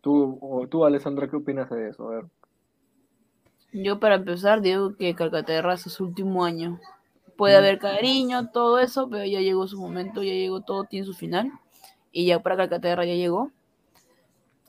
[0.00, 2.08] Tú, o tú, Alessandra, ¿qué opinas de eso?
[2.08, 2.24] A ver.
[3.72, 6.78] Yo para empezar digo que Calcaterra es su último año.
[7.36, 11.14] Puede haber cariño, todo eso, pero ya llegó su momento, ya llegó todo, tiene su
[11.14, 11.50] final.
[12.12, 13.50] Y ya para Calcaterra ya llegó.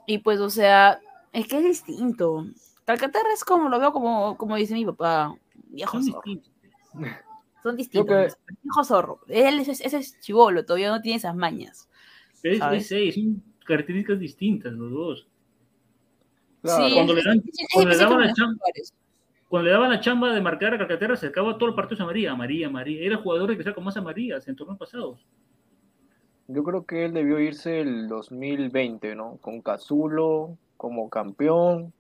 [0.08, 1.00] Y pues, o sea,
[1.32, 2.48] es que es distinto.
[2.86, 5.36] Calcaterra es como, lo veo como, como dice mi papá,
[5.70, 6.22] viejo Son zorro.
[6.26, 6.52] distintos.
[7.64, 8.08] Son distintos.
[8.48, 9.20] que- Viejo zorro.
[9.28, 11.88] Él es, ese es chivolo, todavía no tiene esas mañas.
[12.44, 15.28] Es, es 6, son características distintas los dos.
[16.62, 18.58] Claro, sí, cuando es- le dan- es- es cuando le daban la chamba-.
[19.50, 22.06] Cuando le daban la chamba de marcar a Calcaterra, se acababa todos los partidos a
[22.06, 23.06] María, María, María.
[23.06, 25.26] Era jugador de que con más amarillas en torneos pasados.
[26.48, 29.38] Yo creo que él debió irse el 2020, ¿no?
[29.38, 31.94] Con Cazulo como campeón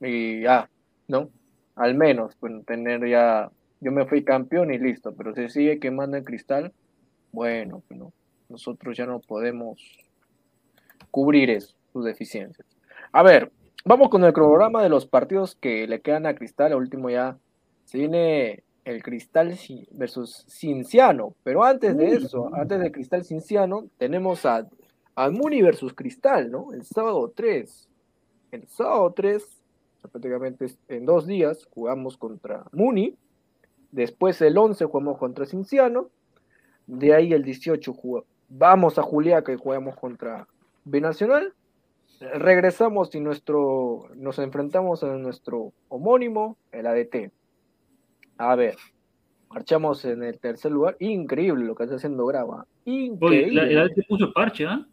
[0.00, 0.70] y ya,
[1.08, 1.30] ¿no?
[1.76, 6.16] Al menos, pues tener ya, yo me fui campeón y listo, pero si sigue quemando
[6.16, 6.72] el cristal,
[7.32, 8.12] bueno, no,
[8.48, 9.80] nosotros ya no podemos
[11.10, 12.66] cubrir eso, sus deficiencias.
[13.12, 13.50] A ver,
[13.84, 17.38] vamos con el cronograma de los partidos que le quedan a Cristal, el último ya
[17.84, 19.56] se viene el Cristal
[19.92, 24.66] versus Cinciano, pero antes de eso, antes de Cristal Cinciano, tenemos a,
[25.14, 26.72] a Muni versus Cristal, ¿no?
[26.72, 27.88] El sábado 3.
[28.52, 33.16] El sábado 3, o sea, prácticamente en dos días, jugamos contra Muni.
[33.92, 36.08] Después el 11 jugamos contra Cinciano.
[36.86, 40.48] De ahí el 18 jugamos, vamos a Juliaca y jugamos contra
[40.84, 41.54] Binacional.
[42.20, 47.30] Regresamos y nuestro, nos enfrentamos a nuestro homónimo, el ADT.
[48.36, 48.76] A ver,
[49.48, 50.96] marchamos en el tercer lugar.
[51.00, 52.66] Increíble lo que está haciendo Grava.
[52.86, 53.54] Oye, Increíble.
[53.54, 54.86] la- el ADT puso el parche, ¿ah?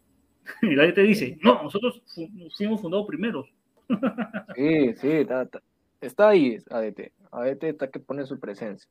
[0.62, 3.46] El ADT dice, no, nosotros fu- fuimos fundados primeros.
[4.56, 5.62] Sí, sí, está, está-
[6.00, 7.12] está ahí ADT.
[7.30, 8.88] ADT está que pone su presencia.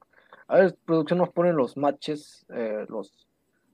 [0.48, 3.28] A ver, producción nos pone los matches, eh, los,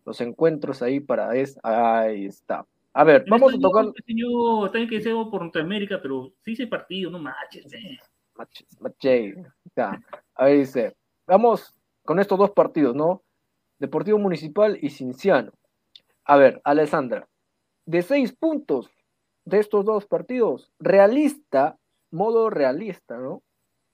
[0.06, 1.60] los encuentros ahí para es.
[1.64, 2.66] Ahí está.
[2.94, 7.10] A ver, vamos a tocar Señor, también que sea por Norteamérica, pero sí dice partido,
[7.10, 7.74] no manches.
[7.74, 8.00] eh.
[8.36, 9.36] matches, matches.
[9.76, 10.00] Ya.
[10.36, 11.74] A ver, dice, vamos
[12.06, 13.24] con estos dos partidos, ¿no?
[13.80, 15.52] Deportivo Municipal y Cinciano.
[16.26, 17.28] A ver, Alessandra,
[17.86, 18.90] de seis puntos
[19.46, 21.78] de estos dos partidos, realista,
[22.12, 23.42] modo realista, ¿no?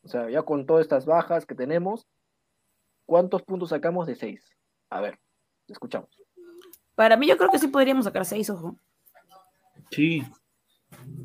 [0.04, 2.06] O sea, ya con todas estas bajas que tenemos,
[3.06, 4.46] ¿cuántos puntos sacamos de seis?
[4.90, 5.20] A ver,
[5.68, 6.10] escuchamos.
[6.96, 8.76] Para mí, yo creo que sí podríamos sacar seis, ojo.
[9.92, 10.24] Sí,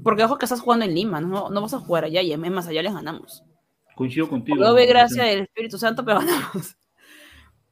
[0.05, 2.39] Porque ojo que estás jugando en Lima, no, no vas a jugar allá y es
[2.39, 3.43] más allá les ganamos.
[3.97, 4.59] coincido contigo.
[4.59, 6.77] Por obra y gracia del Espíritu Santo, pero ganamos.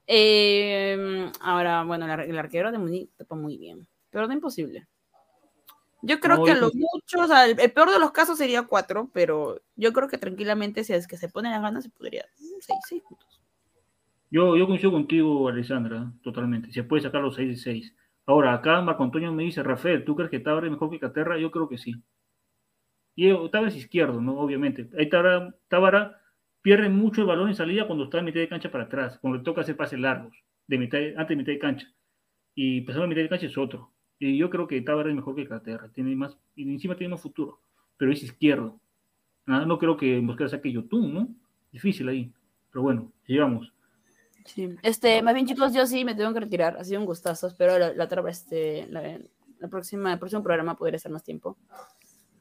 [0.06, 4.86] Eh, ahora, bueno, el, ar- el arquero de Muniz tapa muy bien, pero no imposible.
[6.02, 8.36] Yo creo No, que a lo mucho, o sea, el, el peor de los casos
[8.38, 11.90] sería cuatro, pero yo creo que tranquilamente, si es que se ponen las ganas, se
[11.90, 12.24] podría.
[12.60, 13.40] Seis, seis puntos.
[14.30, 16.72] Yo, yo coincido contigo, Alessandra, totalmente.
[16.72, 17.94] Se puede sacar los 6 de 6.
[18.26, 21.38] Ahora, acá Marco Antonio me dice, Rafael, ¿tú crees que Tábara es mejor que Caterra?
[21.38, 21.94] Yo creo que sí.
[23.14, 24.38] Y Tábara es izquierdo, ¿no?
[24.38, 24.88] Obviamente.
[24.98, 26.20] Ahí Tábara, Tábara
[26.62, 29.38] pierde mucho el balón en salida cuando está en mitad de cancha para atrás, cuando
[29.38, 31.92] le toca hacer pases largos, de mitad, antes de mitad de cancha.
[32.54, 33.92] Y pasando a mitad de cancha es otro.
[34.18, 35.90] Y yo creo que Tábara es mejor que Caterra.
[35.92, 37.60] Tiene más, y encima tiene más futuro.
[37.96, 38.78] Pero es izquierdo.
[39.46, 41.28] Ah, no creo que Mosquera saque Yotun, ¿no?
[41.72, 42.32] Difícil ahí.
[42.70, 43.72] Pero bueno, llegamos.
[44.44, 44.76] Sí.
[44.82, 46.76] Este, más bien chicos, yo sí me tengo que retirar.
[46.78, 47.46] Ha sido un gustazo.
[47.46, 49.18] Espero la, la otra este, la,
[49.58, 51.56] la próxima, el próximo programa poder estar más tiempo.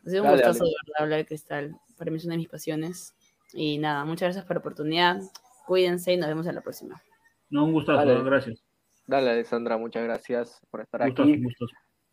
[0.06, 0.76] Ha sido un Dale, gustazo dale.
[0.99, 1.76] hablar de cristal.
[1.97, 3.16] Para mí es una de mis pasiones.
[3.54, 5.22] Y nada, muchas gracias por la oportunidad.
[5.68, 7.02] Cuídense y nos vemos en la próxima.
[7.49, 8.24] No, un gustazo, Dale.
[8.24, 8.64] gracias.
[9.08, 11.43] Dale, Alessandra, muchas gracias por estar Gustazo, aquí.
[11.43, 11.72] gustazo.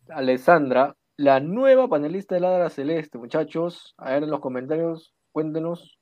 [0.09, 3.93] Alessandra, la nueva panelista de Ladra Celeste, muchachos.
[3.97, 5.98] A ver en los comentarios, cuéntenos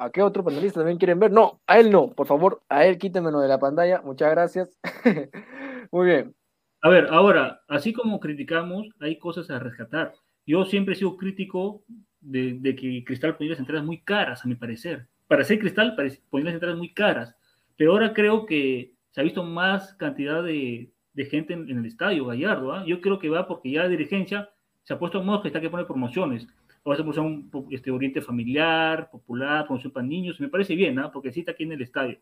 [0.00, 1.30] a qué otro panelista también quieren ver.
[1.30, 4.00] No, a él no, por favor, a él quítemelo de la pantalla.
[4.02, 4.78] Muchas gracias.
[5.92, 6.34] Muy bien.
[6.80, 10.14] A ver, ahora, así como criticamos, hay cosas a rescatar.
[10.46, 11.84] Yo siempre he sido crítico
[12.20, 15.06] de, de que Cristal ponía las entradas muy caras, a mi parecer.
[15.28, 15.94] Para ser Cristal,
[16.30, 17.34] ponía las entradas muy caras.
[17.76, 21.86] Pero ahora creo que se ha visto más cantidad de, de gente en, en el
[21.86, 22.72] estadio, Gallardo.
[22.72, 22.84] ¿ah?
[22.86, 24.48] Yo creo que va porque ya la dirigencia
[24.82, 26.48] se ha puesto en modo que está que poner promociones.
[26.82, 30.40] Puso un po- este, oriente familiar, popular, promoción para niños.
[30.40, 31.10] Me parece bien, ¿ah?
[31.12, 32.18] porque sí está aquí en el estadio.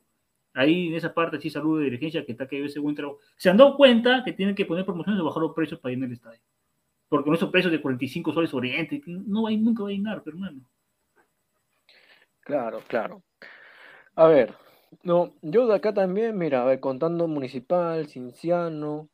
[0.55, 3.19] Ahí en esa parte sí saludo de dirigencia que está que ese buen trabajo.
[3.37, 5.99] Se han dado cuenta que tienen que poner promociones o bajar los precios para ir
[5.99, 6.41] en el estadio.
[7.09, 10.37] Porque con esos precios de 45 soles oriente, no ir- nunca va a llenar, pero
[10.37, 10.61] hermano.
[12.41, 13.23] Claro, claro.
[14.15, 14.55] A ver,
[15.03, 19.09] no, yo de acá también, mira, contando Municipal, Cinciano,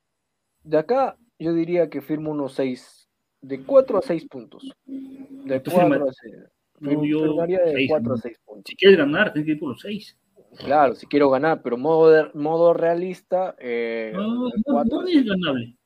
[0.63, 3.04] de acá yo diría que firmo unos seis,
[3.47, 4.63] de 4 a 6 puntos.
[4.87, 6.35] De Tú 4 firma- a 6.
[6.81, 8.21] No, yo de seis, 4 a ¿no?
[8.21, 8.65] 6 puntos.
[8.71, 10.19] Si quieres ganar, tienes que ir por los 6.
[10.59, 15.25] Claro, si quiero ganar, pero modo, de- modo realista, eh, No, no, no a es
[15.25, 15.77] ganable.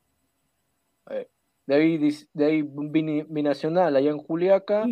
[1.66, 1.98] De ahí,
[2.32, 2.62] de ahí
[3.28, 4.86] binacional, allá en Juliaca,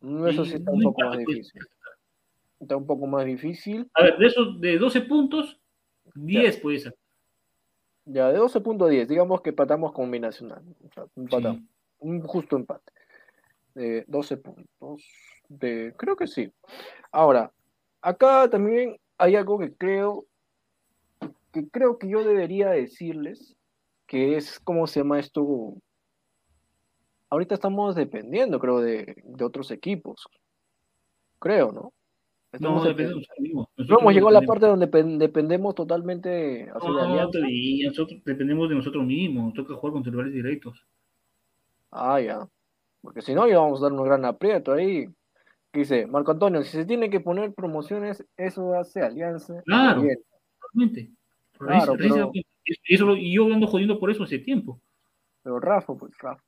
[0.00, 1.26] mm, eso sí está un poco más pues.
[1.26, 1.62] difícil.
[2.60, 3.90] Está un poco más difícil.
[3.94, 5.58] A ver, de esos de 12 puntos,
[6.14, 6.94] 10 puede ser.
[8.04, 10.62] Ya, de 12.10, digamos que empatamos con binacional.
[10.88, 11.58] O sea, empatamos.
[11.62, 11.66] Sí.
[12.00, 12.92] Un justo empate.
[13.74, 15.04] De 12 puntos.
[15.48, 16.50] De, creo que sí.
[17.12, 17.52] Ahora,
[18.02, 20.26] acá también hay algo que creo
[21.52, 23.56] que creo que yo debería decirles,
[24.06, 25.74] que es, ¿cómo se llama esto?
[27.30, 30.26] Ahorita estamos dependiendo, creo, de, de otros equipos.
[31.38, 31.92] Creo, ¿no?
[32.52, 33.66] Estamos No, depen- depende de nosotros mismos.
[33.76, 34.46] no hemos llegado a la dependemos.
[34.46, 37.16] parte donde pen- dependemos totalmente hacia No,
[37.86, 39.44] nosotros dependemos de nosotros mismos.
[39.44, 40.86] Nos toca jugar contra rivales directos.
[41.90, 42.46] Ah, ya.
[43.00, 45.06] Porque si no, ya vamos a dar un gran aprieto ahí.
[45.72, 49.62] Que Dice Marco Antonio, si se tiene que poner promociones, eso hace alianza.
[49.64, 50.02] Claro.
[50.02, 50.18] Bien.
[50.72, 51.10] Realmente.
[51.58, 52.30] Claro, pero-
[52.84, 54.80] eso y yo ando jodiendo por eso hace tiempo.
[55.42, 56.42] Pero Rafa, pues Rafa.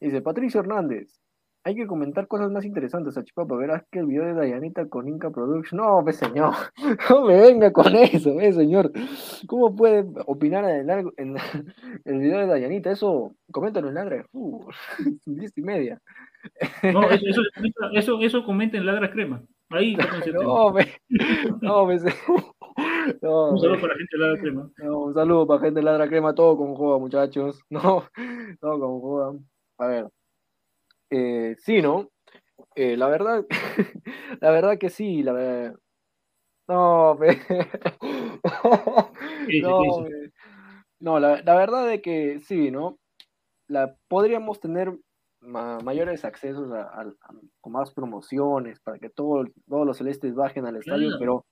[0.00, 1.20] Dice Patricio Hernández,
[1.64, 3.56] hay que comentar cosas más interesantes, Achipapa.
[3.56, 5.80] Verás que el video de Dayanita con Inca Production.
[5.80, 6.52] No, pues señor,
[7.10, 8.92] no me venga con eso, eh, señor.
[9.46, 10.90] ¿Cómo puede opinar en,
[12.04, 12.90] el video de Dayanita?
[12.90, 14.74] Eso, coméntalo en Ladra Fútbol,
[15.26, 16.00] diez y media.
[16.92, 17.40] No, eso, eso,
[17.94, 19.42] eso, eso comenta en Ladra Crema.
[19.70, 19.96] Ahí.
[19.96, 20.86] No, me,
[21.62, 21.96] no, me,
[23.22, 24.70] no, Un saludo me- para la gente de Ladra Crema.
[24.76, 27.62] No, un saludo para gente de Ladra Crema, todo con joda, muchachos.
[27.70, 28.04] No,
[28.60, 29.38] todo con joda.
[29.78, 30.08] A ver.
[31.16, 32.10] Eh, sí, ¿no?
[32.74, 33.44] Eh, la verdad,
[34.40, 35.74] la verdad que sí, la verdad.
[36.66, 37.14] No,
[39.62, 40.06] no,
[41.00, 42.98] no, la, la verdad de que sí, ¿no?
[43.68, 44.98] La, podríamos tener
[45.40, 50.34] ma- mayores accesos a, a- a- con más promociones para que todo- todos los celestes
[50.34, 51.18] bajen al estadio, Claro.
[51.20, 51.46] pero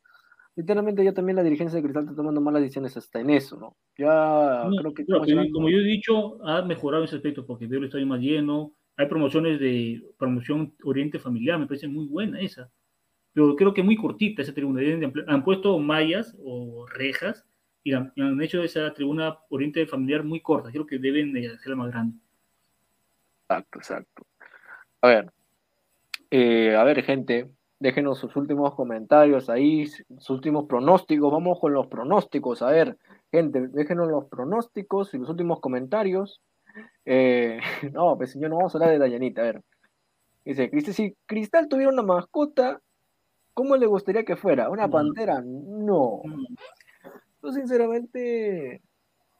[0.57, 3.77] literalmente ya también la dirigencia de Cristal está tomando malas decisiones hasta en eso, ¿no?
[3.97, 7.79] Ya No, creo que claro, como yo he dicho, ha mejorado ese aspecto porque veo
[7.79, 8.73] el estadio más lleno.
[8.97, 12.71] Hay promociones de promoción Oriente Familiar, me parece muy buena esa.
[13.33, 14.83] Pero creo que muy cortita esa tribuna.
[15.27, 17.47] Han puesto mallas o rejas
[17.83, 20.71] y han, y han hecho esa tribuna Oriente Familiar muy corta.
[20.71, 22.19] Creo que deben de hacerla más grande.
[23.49, 24.27] Exacto, exacto.
[25.01, 25.33] A ver,
[26.31, 31.33] eh, a ver, gente, déjenos sus últimos comentarios ahí, sus últimos pronósticos.
[31.33, 32.63] Vamos con los pronósticos.
[32.63, 32.97] A ver,
[33.31, 36.41] gente, déjenos los pronósticos y los últimos comentarios.
[37.05, 37.59] Eh,
[37.93, 39.43] no, pues señor, no vamos a hablar de Dayanita.
[39.43, 39.63] A ver,
[40.45, 42.81] dice: Cristal, si Cristal tuviera una mascota,
[43.55, 44.71] ¿cómo le gustaría que fuera?
[44.71, 45.43] ¿Una pantera?
[45.45, 46.23] No.
[47.43, 48.81] Yo, sinceramente,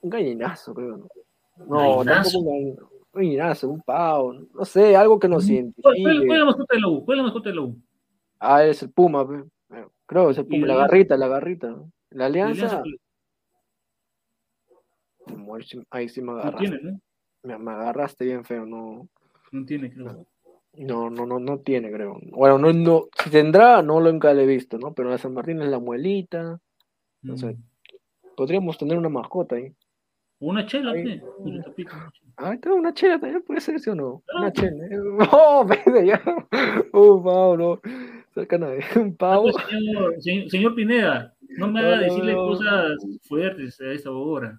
[0.01, 1.09] un gallinazo, creo.
[1.57, 2.39] No, no Gallinazo.
[2.41, 2.79] un gall-
[3.13, 5.83] un gallinazo, un pavo, no sé, algo que nos ¿Cuál, identifique.
[6.03, 7.05] cuál- cuál es la mascota de la U?
[7.05, 7.77] ¿Cuál es la mascota de la U?
[8.41, 9.45] Ah, es el Puma, pe.
[9.77, 11.69] Eh, creo es el ¿Y Puma, la la garrita, la garrita.
[11.69, 12.83] La ¿La alianza,
[15.91, 16.33] ahí sí- me?
[16.33, 17.01] No agarraste, tiene, ¿no?
[17.43, 19.09] Me, me agarraste bien feo, no,
[19.51, 20.27] No tiene, creo.
[20.75, 22.19] no, no, no, no tiene, creo.
[22.31, 24.95] Bueno, no, no, si tendrá, no lo nunca le he visto, ¿no?
[24.95, 26.61] Pero la San Martín es la muelita,
[27.23, 27.55] no sé.
[27.55, 27.63] Mm.
[28.37, 29.75] podríamos tener una mascota ahí.
[30.41, 31.05] Una chela, Ahí.
[31.05, 31.23] pe.
[31.39, 32.61] Una tapita, una chela.
[32.61, 34.23] Tengo una chela también, puede ser, ¿sí o no?
[34.37, 34.85] Una chela.
[34.87, 34.99] ¿eh?
[35.33, 36.21] No, pide ya.
[36.93, 37.81] Un pavo, no.
[38.35, 39.49] Sacan a un pavo.
[39.51, 42.93] Ah, pues, señor, señor, señor Pineda, No me haga decirle cosas
[43.29, 44.59] fuertes a esta hora.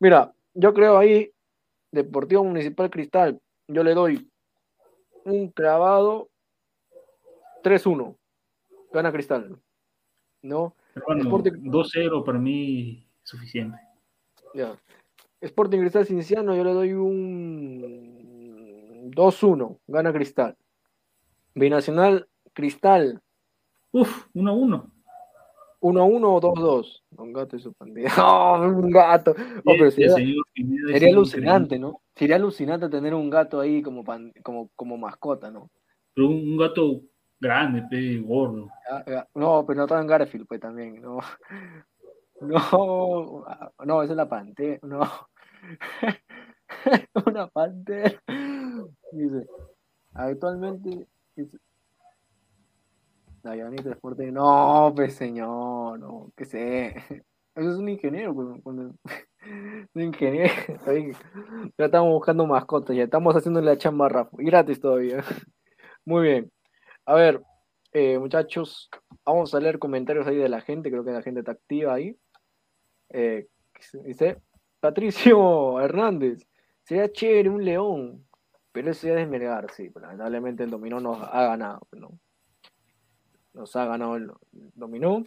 [0.00, 1.30] Mira, yo creo ahí,
[1.94, 4.28] Deportivo Municipal Cristal, yo le doy
[5.24, 6.28] un clavado
[7.62, 8.16] 3-1.
[8.92, 9.56] Gana Cristal.
[10.42, 10.74] ¿No?
[11.06, 13.78] Bueno, 2-0 para mí suficiente.
[14.54, 14.76] Ya.
[15.40, 19.78] Sporting Cristal Cinciano, yo le doy un 2-1.
[19.86, 20.56] Gana Cristal.
[21.54, 23.22] Binacional Cristal.
[23.92, 24.90] Uf, 1-1.
[25.84, 27.02] 1-1 o 2-2.
[27.18, 28.08] Un gato y su pandilla.
[28.18, 29.32] ¡Oh, un gato!
[29.32, 32.00] Oh, pero sería, sería alucinante, ¿no?
[32.16, 34.02] Sería alucinante tener un gato ahí como,
[34.42, 35.70] como, como mascota, ¿no?
[36.14, 37.02] Pero un, gato
[37.38, 38.68] grande, pe, gordo.
[39.34, 41.18] No, pero no tan Garfield, pues también, no.
[42.40, 43.44] No,
[43.84, 45.08] no, esa es la pantera, no.
[47.26, 48.20] Una pantera.
[49.12, 49.46] Dice,
[50.12, 51.06] actualmente
[53.44, 56.94] Deporte, no, pues señor, no, que sé.
[57.54, 58.48] Eso es un ingeniero, pues,
[59.94, 60.52] un ingeniero.
[61.78, 64.30] Ya estamos buscando mascotas, ya estamos haciendo la chamba Rafa.
[64.38, 65.22] Y gratis todavía.
[66.06, 66.52] Muy bien.
[67.04, 67.42] A ver,
[67.92, 68.88] eh, muchachos,
[69.26, 72.16] vamos a leer comentarios ahí de la gente, creo que la gente está activa ahí.
[73.10, 73.46] Eh,
[74.04, 74.38] dice,
[74.80, 76.46] Patricio Hernández,
[76.82, 78.26] sería chévere un león,
[78.72, 82.18] pero eso ya es desmergar, sí, lamentablemente el dominó nos ha ganado, ¿no?
[83.54, 84.30] Nos ha ganado el
[84.74, 85.24] dominó.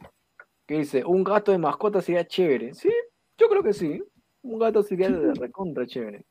[0.68, 2.74] Que dice, un gato de mascota sería chévere.
[2.74, 2.90] Sí,
[3.38, 4.04] yo creo que sí.
[4.42, 6.26] Un gato sería de recontra chévere.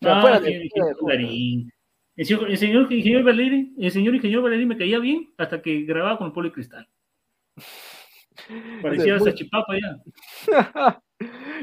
[0.00, 5.82] el, señor, el señor ingeniero Valeri, el señor ingeniero Valeri me caía bien hasta que
[5.82, 6.88] grababa con el policristal.
[8.82, 10.00] Parecía Sachipapa ya.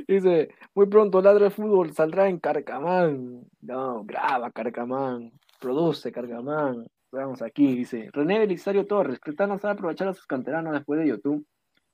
[0.07, 3.43] Dice, muy pronto Ladra de Fútbol saldrá en Carcamán.
[3.61, 6.88] No, graba Carcamán, produce Carcamán.
[7.12, 11.45] Veamos aquí, dice René Belisario Torres, no sabe aprovechar a sus canteranos después de YouTube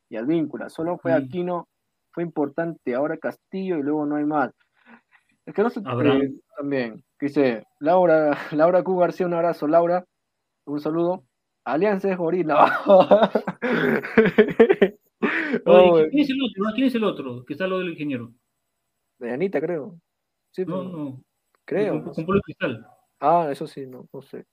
[0.10, 0.70] y al vínculo.
[0.70, 1.68] Solo fue Aquino,
[2.12, 4.52] fue importante, ahora Castillo y luego no hay más.
[5.46, 7.04] Es que no se eh, también.
[7.20, 10.06] Dice Laura, Laura Q García, un abrazo, Laura.
[10.66, 11.24] Un saludo.
[11.64, 12.80] Alianza es gorila.
[15.20, 16.64] ¿quién, es el otro?
[16.76, 17.46] ¿Quién es el otro?
[17.46, 18.32] Que está lo del ingeniero.
[19.20, 20.00] De Anita, creo.
[20.52, 21.24] Sí, no, no.
[21.66, 22.04] Creo.
[22.04, 22.86] Con, con, Cristal.
[23.20, 24.46] Ah, eso sí, no, no sé.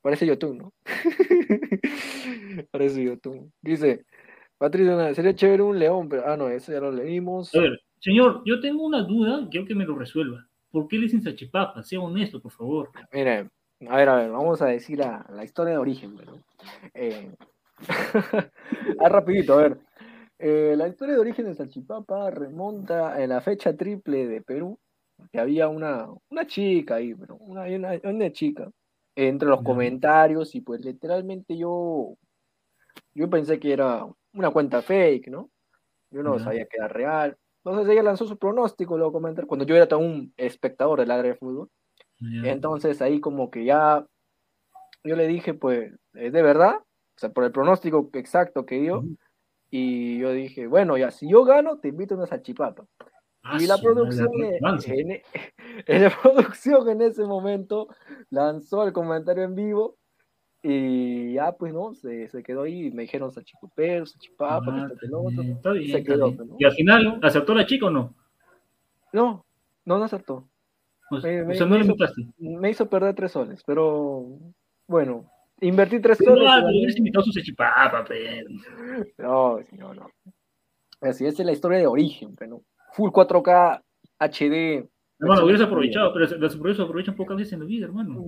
[0.00, 0.72] Parece YouTube, ¿no?
[2.70, 3.50] Parece YouTube.
[3.60, 4.04] Dice,
[4.56, 7.54] Patricia, sería chévere un león, pero ah, no, eso ya lo leímos.
[7.54, 10.46] A ver, señor, yo tengo una duda, quiero que me lo resuelva.
[10.70, 11.82] ¿Por qué le dicen Sachipapa?
[11.82, 12.90] Sea honesto, por favor.
[13.12, 13.48] Mire,
[13.88, 16.42] a ver, a ver, vamos a decir la, la historia de origen, ¿no?
[16.94, 17.34] Eh,
[19.00, 19.78] ah, rapidito, a ver.
[20.38, 24.78] Eh, la historia de origen de Salchipapa remonta en la fecha triple de Perú,
[25.32, 28.70] que había una, una chica ahí, pero una, una, una chica
[29.26, 32.14] entre los comentarios y pues literalmente yo,
[33.14, 35.50] yo pensé que era una cuenta fake, ¿no?
[36.12, 37.36] Yo no sabía que era real.
[37.64, 41.36] Entonces ella lanzó su pronóstico, lo comenté, cuando yo era un espectador del área de
[41.36, 41.68] fútbol.
[42.20, 44.06] Entonces ahí como que ya
[45.02, 46.76] yo le dije, pues, ¿es de verdad?
[46.76, 49.02] O sea, por el pronóstico exacto que dio.
[49.68, 52.84] Y yo dije, bueno, ya, si yo gano, te invito a una salchipapa.
[53.58, 55.22] Y la producción, en,
[55.86, 57.88] en la producción en ese momento
[58.30, 59.96] lanzó el comentario en vivo
[60.62, 65.42] y ya pues no, se, se quedó ahí, me dijeron Sachicupero, Sachipapa, ah, que otro,
[65.42, 66.34] está bien, se quedó.
[66.34, 68.14] Pues, ¿Y al final aceptó la chica o no?
[69.12, 69.44] No,
[69.84, 70.48] no, no aceptó.
[71.08, 71.94] Pues, me, o sea, no le hizo,
[72.38, 74.26] me hizo perder tres soles, pero
[74.88, 75.30] bueno,
[75.60, 76.44] invertí tres soles.
[76.44, 78.48] No, pero invitado su Sachipapa, pero.
[79.16, 80.10] No, señor, no.
[81.00, 82.62] Así, esa es la historia de origen, pero
[82.92, 83.82] Full 4K
[84.18, 84.88] HD
[85.20, 88.24] Hermano, hubieras aprovechado, pero los aprovechos aprovechan pocas veces en la vida, hermano.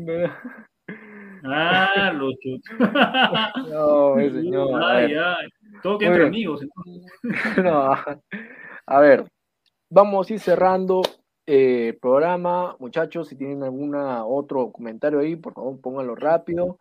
[1.45, 2.31] Ah, lo
[3.71, 4.83] No, señor.
[4.85, 5.49] Ay, ay.
[5.83, 6.67] Todo que entre amigos.
[7.63, 7.95] No.
[8.87, 9.25] A ver,
[9.89, 11.01] vamos a ir cerrando
[11.47, 12.77] eh, el programa.
[12.81, 16.79] Muchachos, si tienen algún otro comentario ahí, por favor, pónganlo rápido.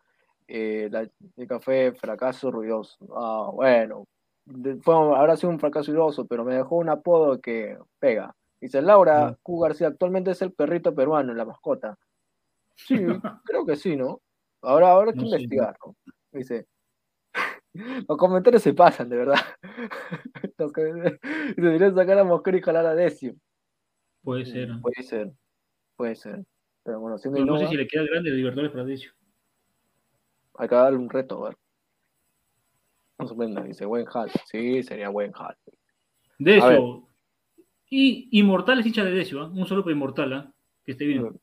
[0.47, 2.97] Eh, la chica fue fracaso ruidoso.
[3.15, 4.07] Ah, bueno,
[4.81, 8.35] fue, habrá sido un fracaso ruidoso, pero me dejó un apodo que pega.
[8.61, 9.59] Dice Laura Q.
[9.59, 11.97] García, actualmente es el perrito peruano, la mascota.
[12.75, 12.95] Sí,
[13.45, 14.21] creo que sí, ¿no?
[14.61, 15.95] Ahora, ahora hay que investigar, ¿no?
[16.31, 16.67] Dice,
[18.07, 19.39] los comentarios se pasan, de verdad.
[21.55, 23.33] Se deberían sacar a Mosquera y jalar a Decio.
[24.21, 24.69] Puede ser.
[24.81, 25.31] Puede ser,
[25.95, 26.43] puede ser.
[26.83, 29.11] Pero bueno, Pero no sé si le queda grande de Libertadores para Decio.
[30.55, 31.57] Hay que darle un reto, a ver.
[33.19, 34.05] No dice, buen.
[34.45, 35.55] Sí, sería buen hal.
[36.37, 37.09] Decio,
[37.89, 39.49] y Inmortal es hincha de Decio, ¿eh?
[39.49, 40.43] un solo para Inmortal, ¿eh?
[40.85, 41.39] que esté bien.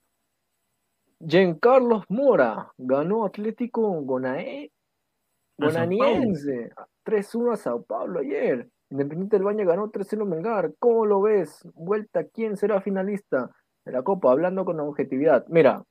[1.19, 4.71] Giancarlos Mora ganó Atlético Gonae,
[5.59, 6.71] Gonaniense.
[7.05, 8.69] 3-1 a Sao Paulo ayer.
[8.91, 10.75] Independiente del Baño ganó 3-0 Melgar.
[10.79, 11.67] ¿Cómo lo ves?
[11.75, 13.51] Vuelta, ¿quién será finalista
[13.85, 14.31] de la Copa?
[14.31, 15.45] Hablando con objetividad.
[15.49, 15.85] Mira,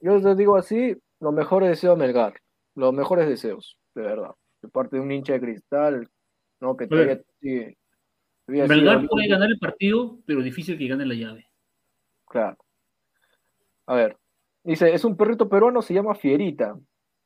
[0.00, 2.34] yo te digo así, los mejores deseos a Melgar.
[2.74, 4.34] Los mejores deseos, de verdad.
[4.64, 6.08] De parte de un hincha de cristal,
[6.60, 6.74] ¿no?
[6.74, 7.76] Que todavía sigue.
[8.46, 11.46] todavía Melgar puede ganar el partido, pero difícil que gane la llave.
[12.26, 12.56] Claro.
[13.86, 14.16] A ver.
[14.62, 16.74] Dice, es un perrito peruano, se llama Fierita.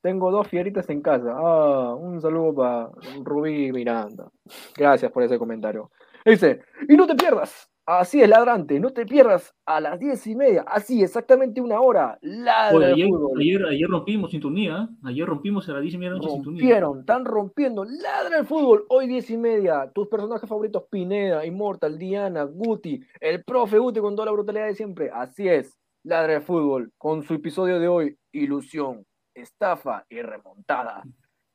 [0.01, 1.33] Tengo dos fieritas en casa.
[1.37, 2.91] Ah, un saludo para
[3.23, 4.29] Rubí Miranda.
[4.77, 5.93] Gracias por ese comentario.
[6.25, 7.71] Dice, y no te pierdas.
[7.91, 10.63] Así es, ladrante, no te pierdas a las diez y media.
[10.69, 12.19] Así, exactamente una hora.
[12.21, 13.41] Ladra ayer, fútbol.
[13.41, 14.77] ayer, ayer rompimos sintonía.
[14.83, 14.95] ¿eh?
[15.05, 16.61] Ayer rompimos a las 10 y media de noche sintonía.
[16.61, 17.87] Rompieron, están rompiendo.
[17.87, 18.85] Ladra el fútbol.
[18.91, 19.91] Hoy diez y media.
[19.95, 24.75] Tus personajes favoritos, Pineda, Immortal, Diana, Guti, el profe Guti con toda la brutalidad de
[24.75, 25.11] siempre.
[25.11, 25.75] Así es.
[26.03, 26.93] Ladra el fútbol.
[26.99, 31.05] Con su episodio de hoy, ilusión, estafa y remontada.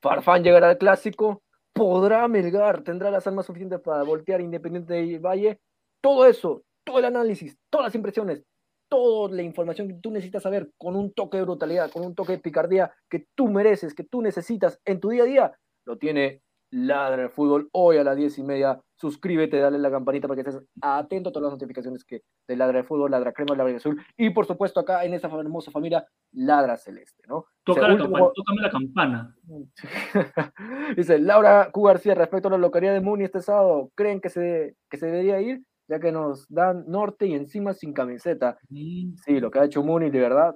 [0.02, 1.44] Farfán llegará al clásico.
[1.74, 2.82] ¿Podrá Melgar?
[2.82, 5.60] ¿Tendrá las armas suficientes para voltear Independiente del Valle?
[6.04, 8.44] Todo eso, todo el análisis, todas las impresiones,
[8.90, 12.34] toda la información que tú necesitas saber con un toque de brutalidad, con un toque
[12.34, 15.52] de picardía que tú mereces, que tú necesitas en tu día a día,
[15.86, 16.42] lo tiene
[16.76, 18.82] Ladra el Fútbol hoy a las diez y media.
[19.00, 22.80] Suscríbete, dale la campanita para que estés atento a todas las notificaciones que de Ladra
[22.80, 26.76] el Fútbol, Ladra Crema, Ladra Azul y por supuesto acá en esta hermosa familia Ladra
[26.78, 27.46] Celeste, ¿no?
[27.64, 29.36] Toca la último- campana, tócame la campana.
[30.98, 31.84] Dice Laura Q.
[31.84, 35.40] García, respecto a la localidad de Muni este sábado, ¿creen que se, que se debería
[35.42, 35.64] ir?
[35.88, 38.58] Ya que nos dan norte y encima sin camiseta.
[38.70, 40.56] Sí, lo que ha hecho Muni, de verdad,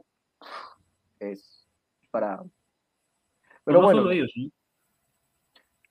[1.19, 1.67] es
[2.11, 2.41] para...
[3.63, 4.49] Pero no bueno, solo ellos, ¿no?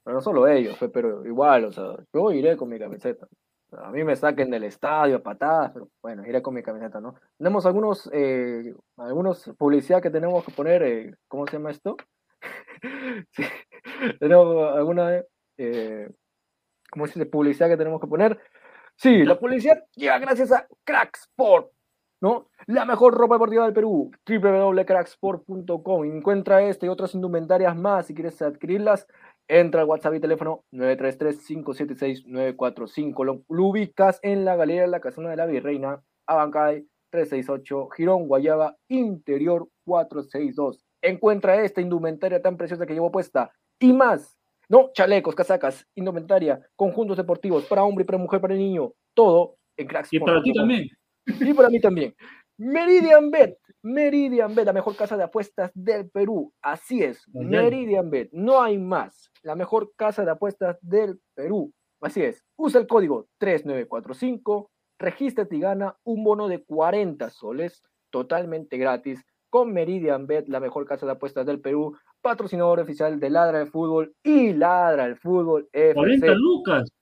[0.07, 3.27] pero no solo ellos, pero igual, o sea, yo iré con mi camiseta.
[3.73, 7.17] A mí me saquen del estadio a patadas, pero bueno, iré con mi camiseta, ¿no?
[7.37, 11.97] Tenemos algunos, eh, algunos publicidad que tenemos que poner, eh, ¿cómo se llama esto?
[13.33, 13.43] Sí,
[14.21, 15.23] tenemos alguna,
[15.57, 16.09] eh,
[16.89, 17.27] ¿cómo se dice?
[17.27, 18.39] Publicidad que tenemos que poner.
[18.97, 21.71] Sí, la publicidad llega gracias a Crack Sport,
[22.23, 22.49] ¿no?
[22.67, 26.05] La mejor ropa deportiva del Perú, www.cracksport.com.
[26.05, 29.07] Encuentra esta y otras indumentarias más si quieres adquirirlas.
[29.49, 33.25] Entra al WhatsApp y teléfono 933-576-945.
[33.25, 38.27] Lo, lo ubicas en la Galería de la Casona de la Virreina, Abancay 368, Girón,
[38.27, 40.85] Guayaba, Interior 462.
[41.03, 44.36] Encuentra esta indumentaria tan preciosa que llevo puesta y más.
[44.69, 50.09] No, chalecos, casacas, indumentaria, conjuntos deportivos para hombre, para mujer, para niño, todo en Crack
[50.11, 50.89] Y para ti también.
[51.27, 52.15] y para mí también.
[52.59, 56.53] Meridian Bet, Meridian Bet, la mejor casa de apuestas del Perú.
[56.63, 57.45] Así es, ay.
[57.45, 59.31] Meridian Bet, no hay más.
[59.43, 61.73] La mejor casa de apuestas del Perú.
[62.01, 68.77] Así es, usa el código 3945, regístrate y gana un bono de 40 soles totalmente
[68.79, 71.97] gratis con Meridian Bet, la mejor casa de apuestas del Perú,
[72.27, 75.95] patrocinador oficial de Ladra el Fútbol y Ladra el Fútbol FC.
[75.95, 76.93] 40 lucas.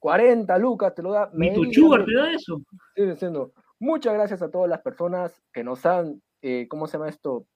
[0.00, 2.60] 40 lucas te lo da Ni tu sugar te da eso.
[2.88, 7.08] Estoy diciendo, muchas gracias a todas las personas que nos han, eh, ¿cómo se llama
[7.08, 7.46] esto?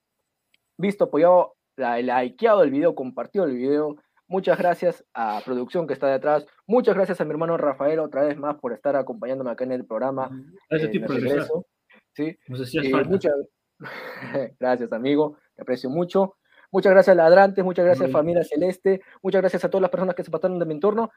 [0.79, 3.97] Visto, apoyado, la, likeado el video, compartido el video.
[4.29, 6.47] Muchas gracias a producción que está detrás.
[6.69, 9.85] Muchas gracias a mi hermano Rafael otra vez más por estar acompañándome acá en el
[9.85, 10.31] programa.
[10.71, 11.67] Gracias a ti eh, de por.
[12.13, 13.35] Sí, Nos eh, muchas
[14.61, 15.39] gracias, amigo.
[15.57, 16.37] Te aprecio mucho.
[16.77, 17.65] Muchas gracias, ladrantes.
[17.65, 18.13] Muchas gracias, bien.
[18.13, 19.01] familia celeste.
[19.23, 21.11] Muchas gracias a todas las personas que se pasaron de mi entorno.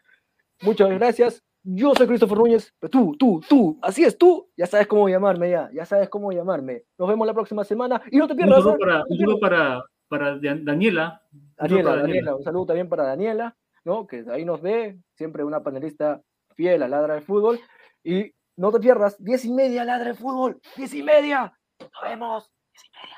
[0.62, 1.44] Muchas gracias.
[1.64, 2.74] Yo soy Christopher Núñez.
[2.80, 4.50] Pero tú, tú, tú, así es tú.
[4.56, 5.70] Ya sabes cómo llamarme, ya.
[5.74, 6.84] Ya sabes cómo llamarme.
[6.98, 8.02] Nos vemos la próxima semana.
[8.10, 8.58] Y no te Un pierdas.
[8.64, 8.78] saludo ¿ah?
[8.80, 11.22] para, un saludo para, para Dan- Daniela.
[11.34, 14.08] Un Daniela, para Daniela, un saludo también para Daniela, ¿no?
[14.08, 16.22] Que ahí nos ve, siempre una panelista
[16.56, 17.60] fiel a Ladra del Fútbol.
[18.02, 21.54] Y no te pierdas, diez y media Ladra del Fútbol, diez y media.
[21.82, 22.50] Nos vemos.
[22.72, 23.18] Diez y media,